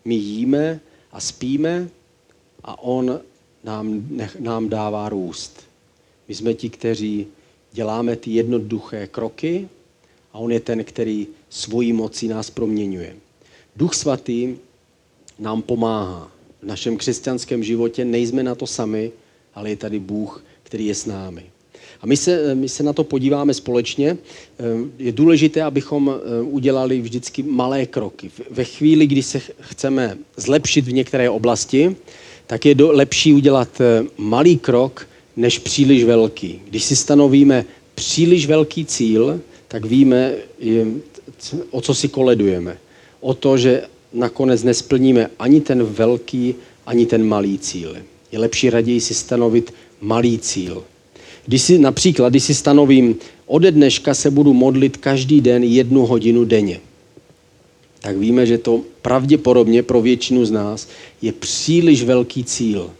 My 0.04 0.14
jíme 0.14 0.80
a 1.12 1.20
spíme 1.20 1.88
a 2.64 2.82
On 2.82 3.20
nám, 3.64 4.08
nám 4.38 4.68
dává 4.68 5.08
růst. 5.08 5.60
My 6.28 6.34
jsme 6.34 6.54
ti, 6.54 6.70
kteří 6.70 7.26
děláme 7.72 8.16
ty 8.16 8.30
jednoduché 8.30 9.06
kroky 9.06 9.68
a 10.32 10.38
On 10.38 10.52
je 10.52 10.60
ten, 10.60 10.84
který 10.84 11.26
svojí 11.50 11.92
mocí 11.92 12.28
nás 12.28 12.50
proměňuje. 12.50 13.16
Duch 13.76 13.94
svatý 13.94 14.56
nám 15.38 15.62
pomáhá. 15.62 16.30
V 16.62 16.66
našem 16.66 16.96
křesťanském 16.96 17.64
životě 17.64 18.04
nejsme 18.04 18.42
na 18.42 18.54
to 18.54 18.66
sami, 18.66 19.12
ale 19.54 19.70
je 19.70 19.76
tady 19.76 19.98
Bůh, 19.98 20.44
který 20.62 20.86
je 20.86 20.94
s 20.94 21.06
námi. 21.06 21.50
A 22.00 22.06
my 22.06 22.16
se, 22.16 22.54
my 22.54 22.68
se 22.68 22.82
na 22.82 22.92
to 22.92 23.04
podíváme 23.04 23.54
společně. 23.54 24.10
Eh, 24.10 24.64
je 24.98 25.12
důležité, 25.12 25.62
abychom 25.62 26.14
eh, 26.14 26.42
udělali 26.42 27.00
vždycky 27.00 27.42
malé 27.42 27.86
kroky. 27.86 28.30
Ve 28.50 28.64
chvíli, 28.64 29.06
kdy 29.06 29.22
se 29.22 29.40
chceme 29.60 30.18
zlepšit 30.36 30.84
v 30.84 30.92
některé 30.92 31.30
oblasti, 31.30 31.96
tak 32.46 32.66
je 32.66 32.74
do, 32.74 32.92
lepší 32.92 33.32
udělat 33.32 33.80
eh, 33.80 34.04
malý 34.16 34.58
krok, 34.58 35.08
než 35.36 35.58
příliš 35.58 36.04
velký. 36.04 36.60
Když 36.68 36.84
si 36.84 36.96
stanovíme 36.96 37.64
příliš 37.94 38.46
velký 38.46 38.84
cíl, 38.84 39.40
tak 39.68 39.84
víme, 39.84 40.34
o 41.70 41.80
co 41.80 41.94
si 41.94 42.08
koledujeme. 42.08 42.78
O 43.20 43.34
to, 43.34 43.58
že 43.58 43.82
nakonec 44.12 44.62
nesplníme 44.62 45.30
ani 45.38 45.60
ten 45.60 45.84
velký, 45.84 46.54
ani 46.86 47.06
ten 47.06 47.28
malý 47.28 47.58
cíl. 47.58 47.96
Je 48.32 48.38
lepší 48.38 48.70
raději 48.70 49.00
si 49.00 49.14
stanovit 49.14 49.74
malý 50.00 50.38
cíl. 50.38 50.84
Když 51.46 51.62
si 51.62 51.78
například, 51.78 52.28
když 52.28 52.44
si 52.44 52.54
stanovím, 52.54 53.16
ode 53.46 53.70
dneška 53.70 54.14
se 54.14 54.30
budu 54.30 54.52
modlit 54.52 54.96
každý 54.96 55.40
den 55.40 55.64
jednu 55.64 56.06
hodinu 56.06 56.44
denně, 56.44 56.80
tak 58.00 58.16
víme, 58.16 58.46
že 58.46 58.58
to 58.58 58.80
pravděpodobně 59.02 59.82
pro 59.82 60.02
většinu 60.02 60.44
z 60.44 60.50
nás 60.50 60.88
je 61.22 61.32
příliš 61.32 62.04
velký 62.04 62.44
cíl. 62.44 62.90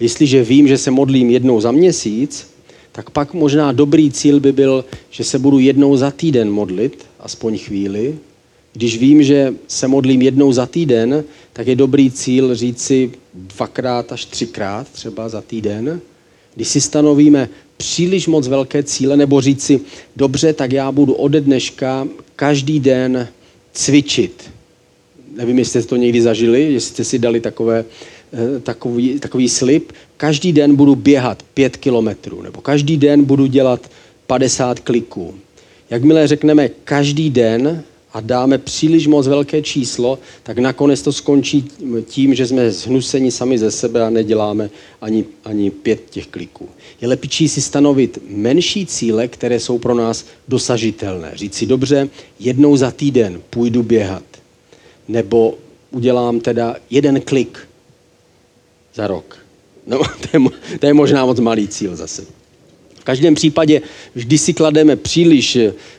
Jestliže 0.00 0.44
vím, 0.44 0.68
že 0.68 0.78
se 0.78 0.90
modlím 0.90 1.30
jednou 1.30 1.60
za 1.60 1.72
měsíc, 1.72 2.50
tak 2.92 3.10
pak 3.10 3.34
možná 3.34 3.72
dobrý 3.72 4.10
cíl 4.10 4.40
by 4.40 4.52
byl, 4.52 4.84
že 5.10 5.24
se 5.24 5.38
budu 5.38 5.58
jednou 5.58 5.96
za 5.96 6.10
týden 6.10 6.50
modlit, 6.50 7.06
aspoň 7.20 7.58
chvíli. 7.58 8.18
Když 8.72 8.98
vím, 8.98 9.22
že 9.22 9.54
se 9.68 9.88
modlím 9.88 10.22
jednou 10.22 10.52
za 10.52 10.66
týden, 10.66 11.24
tak 11.52 11.66
je 11.66 11.76
dobrý 11.76 12.10
cíl 12.10 12.54
říct 12.54 12.82
si 12.82 13.10
dvakrát 13.34 14.12
až 14.12 14.24
třikrát 14.24 14.88
třeba 14.88 15.28
za 15.28 15.40
týden. 15.40 16.00
Když 16.54 16.68
si 16.68 16.80
stanovíme 16.80 17.48
příliš 17.76 18.26
moc 18.26 18.48
velké 18.48 18.82
cíle, 18.82 19.16
nebo 19.16 19.40
říct 19.40 19.62
si, 19.62 19.80
dobře, 20.16 20.52
tak 20.52 20.72
já 20.72 20.92
budu 20.92 21.12
ode 21.12 21.40
dneška 21.40 22.08
každý 22.36 22.80
den 22.80 23.28
cvičit. 23.72 24.50
Nevím, 25.36 25.58
jestli 25.58 25.82
jste 25.82 25.88
to 25.88 25.96
někdy 25.96 26.22
zažili, 26.22 26.72
jestli 26.72 26.90
jste 26.94 27.04
si 27.04 27.18
dali 27.18 27.40
takové, 27.40 27.84
eh, 28.32 28.60
takový, 28.60 29.18
takový 29.18 29.48
slib. 29.48 29.92
Každý 30.16 30.52
den 30.52 30.76
budu 30.76 30.94
běhat 30.94 31.42
pět 31.42 31.76
kilometrů, 31.76 32.42
nebo 32.42 32.60
každý 32.60 32.96
den 32.96 33.24
budu 33.24 33.46
dělat 33.46 33.90
50 34.26 34.80
kliků. 34.80 35.34
Jakmile 35.90 36.26
řekneme 36.26 36.68
každý 36.68 37.30
den, 37.30 37.84
a 38.12 38.20
dáme 38.20 38.58
příliš 38.58 39.06
moc 39.06 39.28
velké 39.28 39.62
číslo, 39.62 40.18
tak 40.42 40.58
nakonec 40.58 41.02
to 41.02 41.12
skončí 41.12 41.64
tím, 42.04 42.34
že 42.34 42.46
jsme 42.46 42.70
zhnuseni 42.70 43.30
sami 43.30 43.58
ze 43.58 43.70
sebe 43.70 44.06
a 44.06 44.10
neděláme 44.10 44.70
ani, 45.00 45.24
ani 45.44 45.70
pět 45.70 46.10
těch 46.10 46.26
kliků. 46.26 46.68
Je 47.00 47.08
lepší 47.08 47.48
si 47.48 47.60
stanovit 47.60 48.18
menší 48.28 48.86
cíle, 48.86 49.28
které 49.28 49.60
jsou 49.60 49.78
pro 49.78 49.94
nás 49.94 50.24
dosažitelné. 50.48 51.32
Říct 51.34 51.54
si 51.54 51.66
dobře, 51.66 52.08
jednou 52.38 52.76
za 52.76 52.90
týden 52.90 53.40
půjdu 53.50 53.82
běhat. 53.82 54.24
Nebo 55.08 55.58
udělám 55.90 56.40
teda 56.40 56.76
jeden 56.90 57.20
klik 57.20 57.58
za 58.94 59.06
rok. 59.06 59.38
No, 59.86 59.98
to 60.20 60.28
je, 60.32 60.78
to 60.78 60.86
je 60.86 60.94
možná 60.94 61.26
moc 61.26 61.40
malý 61.40 61.68
cíl 61.68 61.96
zase. 61.96 62.39
V 63.00 63.04
každém 63.04 63.34
případě, 63.34 63.82
vždy 64.14 64.38
si 64.38 64.52
klademe 64.52 64.96
příliš 64.96 65.58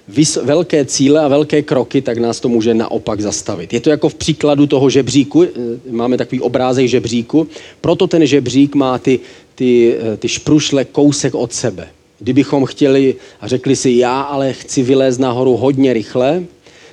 vys- 0.09 0.43
velké 0.43 0.85
cíle 0.85 1.21
a 1.21 1.27
velké 1.27 1.61
kroky, 1.61 2.01
tak 2.01 2.17
nás 2.17 2.39
to 2.39 2.49
může 2.49 2.73
naopak 2.73 3.21
zastavit. 3.21 3.73
Je 3.73 3.79
to 3.79 3.89
jako 3.89 4.09
v 4.09 4.15
příkladu 4.15 4.67
toho 4.67 4.89
žebříku, 4.89 5.45
máme 5.89 6.17
takový 6.17 6.41
obrázek 6.41 6.87
žebříku, 6.87 7.47
proto 7.81 8.07
ten 8.07 8.25
žebřík 8.25 8.75
má 8.75 8.97
ty, 8.97 9.19
ty, 9.55 9.95
ty 10.19 10.27
šprušle 10.27 10.85
kousek 10.85 11.35
od 11.35 11.53
sebe. 11.53 11.87
Kdybychom 12.19 12.65
chtěli 12.65 13.15
a 13.41 13.47
řekli 13.47 13.75
si, 13.75 13.91
já 13.91 14.21
ale 14.21 14.53
chci 14.53 14.83
vylézt 14.83 15.19
nahoru 15.19 15.57
hodně 15.57 15.93
rychle 15.93 16.43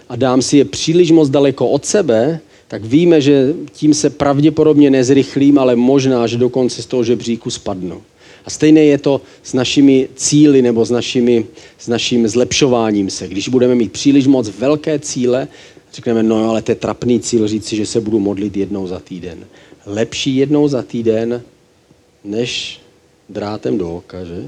a 0.08 0.16
dám 0.16 0.42
si 0.42 0.56
je 0.56 0.64
příliš 0.64 1.10
moc 1.10 1.28
daleko 1.28 1.68
od 1.68 1.84
sebe, 1.84 2.40
tak 2.68 2.84
víme, 2.84 3.20
že 3.20 3.54
tím 3.72 3.94
se 3.94 4.10
pravděpodobně 4.10 4.90
nezrychlím, 4.90 5.58
ale 5.58 5.76
možná, 5.76 6.26
že 6.26 6.36
dokonce 6.36 6.82
z 6.82 6.86
toho 6.86 7.04
žebříku 7.04 7.50
spadnu. 7.50 8.02
A 8.44 8.50
stejné 8.50 8.84
je 8.84 8.98
to 8.98 9.20
s 9.42 9.52
našimi 9.52 10.08
cíly 10.14 10.62
nebo 10.62 10.84
s, 10.84 10.90
našimi, 10.90 11.46
s 11.78 11.88
naším 11.88 12.28
zlepšováním 12.28 13.10
se. 13.10 13.28
Když 13.28 13.48
budeme 13.48 13.74
mít 13.74 13.92
příliš 13.92 14.26
moc 14.26 14.48
velké 14.48 14.98
cíle, 14.98 15.48
řekneme, 15.92 16.22
no 16.22 16.50
ale 16.50 16.62
to 16.62 16.72
je 16.72 16.76
trapný 16.76 17.20
cíl 17.20 17.48
říct 17.48 17.66
si, 17.66 17.76
že 17.76 17.86
se 17.86 18.00
budu 18.00 18.18
modlit 18.18 18.56
jednou 18.56 18.86
za 18.86 18.98
týden. 18.98 19.46
Lepší 19.86 20.36
jednou 20.36 20.68
za 20.68 20.82
týden, 20.82 21.42
než 22.24 22.80
drátem 23.28 23.78
do 23.78 23.96
oka, 23.96 24.24
že? 24.24 24.42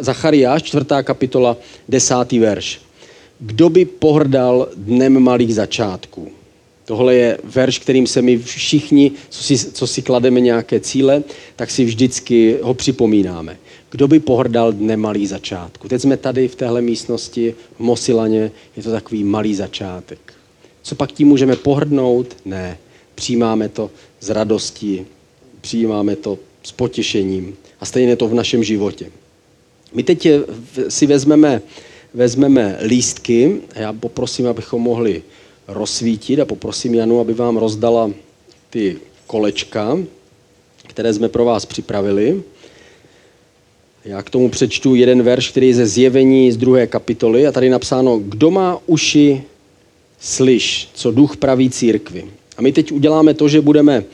Zachariáš, 0.00 0.62
čtvrtá 0.62 1.02
kapitola, 1.02 1.56
desátý 1.88 2.38
verš. 2.38 2.80
Kdo 3.40 3.70
by 3.70 3.84
pohrdal 3.84 4.68
dnem 4.76 5.20
malých 5.20 5.54
začátků? 5.54 6.39
Tohle 6.90 7.14
je 7.14 7.38
verš, 7.44 7.78
kterým 7.78 8.06
se 8.06 8.22
my 8.22 8.38
všichni, 8.38 9.12
co 9.28 9.42
si, 9.42 9.58
co 9.58 9.86
si 9.86 10.02
klademe 10.02 10.40
nějaké 10.40 10.80
cíle, 10.80 11.22
tak 11.56 11.70
si 11.70 11.84
vždycky 11.84 12.56
ho 12.62 12.74
připomínáme. 12.74 13.58
Kdo 13.90 14.08
by 14.08 14.20
pohrdal 14.20 14.72
dne 14.72 14.96
malý 14.96 15.26
začátku? 15.26 15.88
Teď 15.88 16.02
jsme 16.02 16.16
tady 16.16 16.48
v 16.48 16.54
téhle 16.54 16.82
místnosti 16.82 17.54
v 17.76 17.80
Mosilaně, 17.80 18.50
je 18.76 18.82
to 18.82 18.90
takový 18.90 19.24
malý 19.24 19.54
začátek. 19.54 20.32
Co 20.82 20.94
pak 20.94 21.12
tím 21.12 21.28
můžeme 21.28 21.56
pohrdnout? 21.56 22.36
Ne. 22.44 22.78
Přijímáme 23.14 23.68
to 23.68 23.90
s 24.20 24.30
radostí, 24.30 25.06
přijímáme 25.60 26.16
to 26.16 26.38
s 26.62 26.72
potěšením. 26.72 27.56
A 27.80 27.86
stejně 27.86 28.16
to 28.16 28.28
v 28.28 28.34
našem 28.34 28.64
životě. 28.64 29.06
My 29.94 30.02
teď 30.02 30.28
si 30.88 31.06
vezmeme, 31.06 31.62
vezmeme 32.14 32.78
lístky 32.82 33.56
já 33.74 33.92
poprosím, 33.92 34.46
abychom 34.46 34.82
mohli 34.82 35.22
rozsvítit 35.72 36.40
a 36.40 36.44
poprosím 36.44 36.94
Janu, 36.94 37.20
aby 37.20 37.34
vám 37.34 37.56
rozdala 37.56 38.10
ty 38.70 38.96
kolečka, 39.26 39.98
které 40.86 41.14
jsme 41.14 41.28
pro 41.28 41.44
vás 41.44 41.66
připravili. 41.66 42.42
Já 44.04 44.22
k 44.22 44.30
tomu 44.30 44.48
přečtu 44.48 44.94
jeden 44.94 45.22
verš, 45.22 45.50
který 45.50 45.68
je 45.68 45.74
ze 45.74 45.86
zjevení 45.86 46.52
z 46.52 46.56
druhé 46.56 46.86
kapitoly 46.86 47.46
a 47.46 47.52
tady 47.52 47.66
je 47.66 47.72
napsáno, 47.72 48.18
kdo 48.18 48.50
má 48.50 48.78
uši, 48.86 49.42
slyš, 50.20 50.88
co 50.94 51.10
duch 51.10 51.36
praví 51.36 51.70
církvi. 51.70 52.24
A 52.56 52.62
my 52.62 52.72
teď 52.72 52.92
uděláme 52.92 53.34
to, 53.34 53.48
že 53.48 53.60
budeme, 53.60 54.04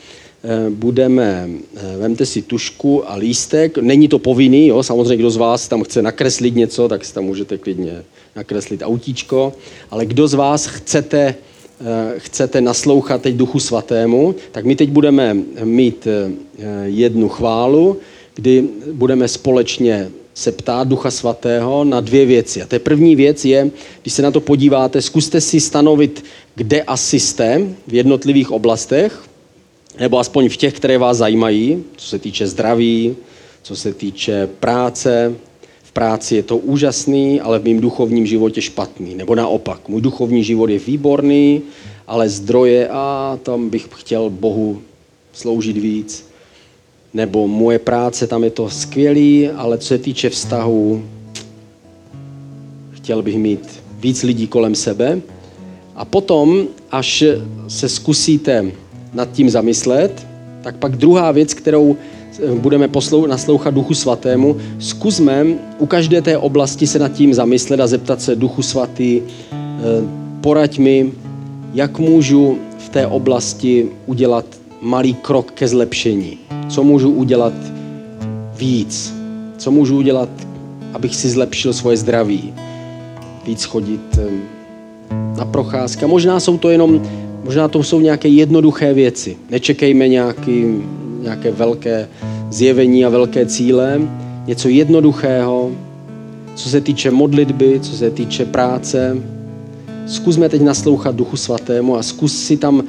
eh, 0.43 0.69
budeme, 0.69 1.49
eh, 1.75 1.97
vemte 1.97 2.25
si 2.25 2.41
tušku 2.41 3.11
a 3.11 3.15
lístek, 3.15 3.77
není 3.77 4.07
to 4.07 4.19
povinný, 4.19 4.67
jo, 4.67 4.83
samozřejmě 4.83 5.17
kdo 5.17 5.31
z 5.31 5.37
vás 5.37 5.67
tam 5.67 5.83
chce 5.83 6.01
nakreslit 6.01 6.55
něco, 6.55 6.87
tak 6.87 7.05
si 7.05 7.13
tam 7.13 7.23
můžete 7.23 7.57
klidně 7.57 8.03
nakreslit 8.35 8.81
autíčko, 8.83 9.53
ale 9.91 10.05
kdo 10.05 10.27
z 10.27 10.33
vás 10.33 10.67
chcete 10.67 11.35
chcete 12.17 12.61
naslouchat 12.61 13.21
teď 13.21 13.35
Duchu 13.35 13.59
Svatému, 13.59 14.35
tak 14.51 14.65
my 14.65 14.75
teď 14.75 14.89
budeme 14.89 15.37
mít 15.63 16.07
eh, 16.07 16.31
jednu 16.85 17.29
chválu, 17.29 17.97
kdy 18.35 18.67
budeme 18.91 19.27
společně 19.27 20.11
se 20.33 20.51
ptát 20.51 20.87
Ducha 20.87 21.11
Svatého 21.11 21.83
na 21.83 22.01
dvě 22.01 22.25
věci. 22.25 22.61
A 22.61 22.65
té 22.65 22.79
první 22.79 23.15
věc 23.15 23.45
je, 23.45 23.71
když 24.01 24.13
se 24.13 24.21
na 24.21 24.31
to 24.31 24.41
podíváte, 24.41 25.01
zkuste 25.01 25.41
si 25.41 25.59
stanovit, 25.59 26.23
kde 26.55 26.81
asi 26.81 27.19
jste 27.19 27.61
v 27.87 27.93
jednotlivých 27.93 28.51
oblastech, 28.51 29.23
nebo 29.99 30.19
aspoň 30.19 30.49
v 30.49 30.57
těch, 30.57 30.73
které 30.73 30.97
vás 30.97 31.17
zajímají, 31.17 31.83
co 31.97 32.07
se 32.07 32.19
týče 32.19 32.47
zdraví, 32.47 33.15
co 33.61 33.75
se 33.75 33.93
týče 33.93 34.49
práce, 34.59 35.35
práci 35.97 36.35
je 36.35 36.43
to 36.43 36.61
úžasný, 36.61 37.41
ale 37.41 37.57
v 37.59 37.65
mém 37.65 37.81
duchovním 37.81 38.25
životě 38.25 38.61
špatný. 38.61 39.17
Nebo 39.17 39.33
naopak, 39.35 39.89
můj 39.89 40.01
duchovní 40.01 40.43
život 40.43 40.69
je 40.69 40.79
výborný, 40.79 41.61
ale 42.07 42.29
zdroje 42.29 42.85
a 42.85 43.33
tam 43.43 43.69
bych 43.69 43.89
chtěl 43.95 44.29
Bohu 44.29 44.81
sloužit 45.33 45.77
víc. 45.77 46.29
Nebo 47.13 47.47
moje 47.47 47.79
práce, 47.79 48.27
tam 48.27 48.43
je 48.43 48.49
to 48.49 48.69
skvělý, 48.69 49.49
ale 49.49 49.77
co 49.77 49.87
se 49.87 49.97
týče 49.97 50.29
vztahu, 50.29 51.01
chtěl 52.91 53.21
bych 53.21 53.37
mít 53.37 53.65
víc 53.99 54.23
lidí 54.23 54.47
kolem 54.47 54.75
sebe. 54.75 55.21
A 55.95 56.05
potom, 56.05 56.67
až 56.91 57.23
se 57.67 57.89
zkusíte 57.89 58.71
nad 59.13 59.31
tím 59.31 59.49
zamyslet, 59.49 60.13
tak 60.61 60.77
pak 60.77 60.93
druhá 60.93 61.31
věc, 61.31 61.53
kterou 61.53 61.97
budeme 62.55 62.87
poslou, 62.87 63.25
naslouchat 63.25 63.73
Duchu 63.73 63.93
Svatému, 63.93 64.57
zkusme 64.79 65.45
u 65.79 65.85
každé 65.85 66.21
té 66.21 66.37
oblasti 66.37 66.87
se 66.87 66.99
nad 66.99 67.11
tím 67.11 67.33
zamyslet 67.33 67.79
a 67.79 67.87
zeptat 67.87 68.21
se 68.21 68.35
Duchu 68.35 68.61
Svatý, 68.61 69.21
eh, 69.21 69.55
poraď 70.41 70.77
mi, 70.77 71.11
jak 71.73 71.99
můžu 71.99 72.57
v 72.77 72.89
té 72.89 73.07
oblasti 73.07 73.89
udělat 74.05 74.45
malý 74.81 75.13
krok 75.13 75.51
ke 75.51 75.67
zlepšení. 75.67 76.37
Co 76.69 76.83
můžu 76.83 77.11
udělat 77.11 77.53
víc? 78.57 79.13
Co 79.57 79.71
můžu 79.71 79.97
udělat, 79.97 80.29
abych 80.93 81.15
si 81.15 81.29
zlepšil 81.29 81.73
svoje 81.73 81.97
zdraví? 81.97 82.53
Víc 83.45 83.63
chodit 83.63 84.01
eh, 84.17 84.25
na 85.37 85.45
procházky. 85.45 86.05
A 86.05 86.07
možná 86.07 86.39
jsou 86.39 86.57
to 86.57 86.69
jenom, 86.69 87.01
možná 87.43 87.67
to 87.67 87.83
jsou 87.83 87.99
nějaké 87.99 88.27
jednoduché 88.27 88.93
věci. 88.93 89.37
Nečekejme 89.49 90.07
nějaký 90.07 90.83
nějaké 91.21 91.51
velké 91.51 92.07
zjevení 92.49 93.05
a 93.05 93.09
velké 93.09 93.45
cíle, 93.45 94.01
něco 94.47 94.69
jednoduchého, 94.69 95.71
co 96.55 96.69
se 96.69 96.81
týče 96.81 97.11
modlitby, 97.11 97.79
co 97.79 97.91
se 97.91 98.11
týče 98.11 98.45
práce. 98.45 99.17
Zkusme 100.07 100.49
teď 100.49 100.61
naslouchat 100.61 101.15
Duchu 101.15 101.37
Svatému 101.37 101.95
a 101.95 102.03
zkus 102.03 102.37
si 102.43 102.57
tam, 102.57 102.83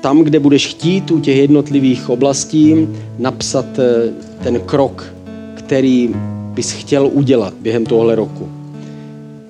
tam, 0.00 0.22
kde 0.22 0.40
budeš 0.40 0.66
chtít 0.66 1.10
u 1.10 1.20
těch 1.20 1.36
jednotlivých 1.36 2.10
oblastí, 2.10 2.88
napsat 3.18 3.78
eh, 3.78 4.10
ten 4.42 4.60
krok, 4.60 5.14
který 5.54 6.10
bys 6.54 6.72
chtěl 6.72 7.10
udělat 7.12 7.54
během 7.60 7.86
tohle 7.86 8.14
roku. 8.14 8.48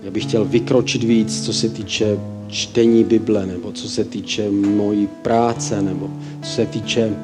Já 0.02 0.10
bych 0.10 0.22
chtěl 0.22 0.44
vykročit 0.44 1.04
víc, 1.04 1.44
co 1.44 1.52
se 1.52 1.68
týče 1.68 2.18
čtení 2.48 3.04
Bible, 3.04 3.46
nebo 3.46 3.72
co 3.72 3.88
se 3.88 4.04
týče 4.04 4.50
mojí 4.50 5.08
práce, 5.22 5.82
nebo 5.82 6.10
co 6.42 6.50
se 6.50 6.66
týče 6.66 7.16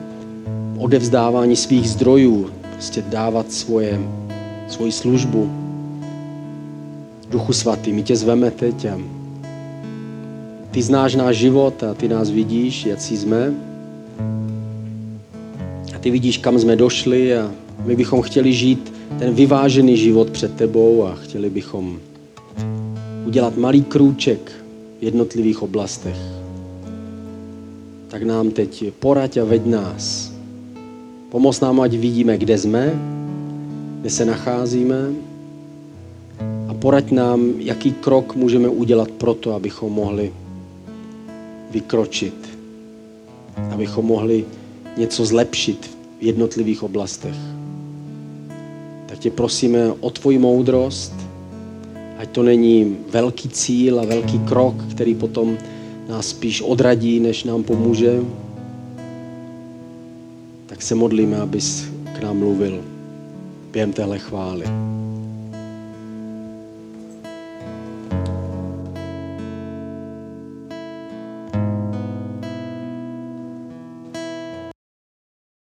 odevzdávání 0.80 1.56
svých 1.56 1.90
zdrojů, 1.90 2.50
prostě 2.72 3.02
dávat 3.02 3.52
svoje, 3.52 4.00
svoji 4.68 4.92
službu. 4.92 5.50
Duchu 7.30 7.52
svatý, 7.52 7.92
my 7.92 8.02
tě 8.02 8.16
zveme 8.16 8.50
teď 8.50 8.86
ty 10.70 10.82
znáš 10.82 11.14
náš 11.14 11.36
život 11.36 11.82
a 11.82 11.94
ty 11.94 12.08
nás 12.08 12.30
vidíš, 12.30 12.86
jak 12.86 13.00
jsme. 13.00 13.54
A 15.94 15.98
ty 16.00 16.10
vidíš, 16.10 16.38
kam 16.38 16.58
jsme 16.58 16.76
došli 16.76 17.36
a 17.36 17.50
my 17.84 17.96
bychom 17.96 18.22
chtěli 18.22 18.52
žít 18.52 18.92
ten 19.18 19.34
vyvážený 19.34 19.96
život 19.96 20.30
před 20.30 20.56
tebou 20.56 21.04
a 21.04 21.14
chtěli 21.14 21.50
bychom 21.50 21.98
udělat 23.26 23.56
malý 23.56 23.82
krůček 23.82 24.52
v 25.00 25.02
jednotlivých 25.02 25.62
oblastech. 25.62 26.16
Tak 28.08 28.22
nám 28.22 28.50
teď 28.50 28.84
poraď 28.98 29.36
a 29.36 29.44
veď 29.44 29.66
nás. 29.66 30.39
Pomoz 31.30 31.60
nám, 31.60 31.80
ať 31.80 31.94
vidíme, 31.94 32.38
kde 32.38 32.58
jsme, 32.58 32.92
kde 34.00 34.10
se 34.10 34.24
nacházíme 34.24 34.96
a 36.68 36.74
poraď 36.74 37.10
nám, 37.10 37.52
jaký 37.58 37.92
krok 37.92 38.36
můžeme 38.36 38.68
udělat 38.68 39.10
pro 39.10 39.34
to, 39.34 39.54
abychom 39.54 39.92
mohli 39.92 40.32
vykročit, 41.70 42.34
abychom 43.70 44.06
mohli 44.06 44.44
něco 44.96 45.26
zlepšit 45.26 45.90
v 46.20 46.22
jednotlivých 46.22 46.82
oblastech. 46.82 47.34
Tak 49.06 49.18
tě 49.18 49.30
prosíme 49.30 49.92
o 50.00 50.10
tvoji 50.10 50.38
moudrost, 50.38 51.14
ať 52.18 52.28
to 52.30 52.42
není 52.42 52.96
velký 53.10 53.48
cíl 53.48 54.00
a 54.00 54.04
velký 54.04 54.38
krok, 54.38 54.74
který 54.90 55.14
potom 55.14 55.58
nás 56.08 56.28
spíš 56.28 56.62
odradí, 56.62 57.20
než 57.20 57.44
nám 57.44 57.62
pomůže, 57.62 58.20
tak 60.80 60.86
se 60.86 60.94
modlíme, 60.94 61.36
abys 61.36 61.84
k 62.16 62.22
nám 62.22 62.38
mluvil 62.38 62.84
během 63.72 63.92
téhle 63.92 64.18
chvály. 64.18 64.64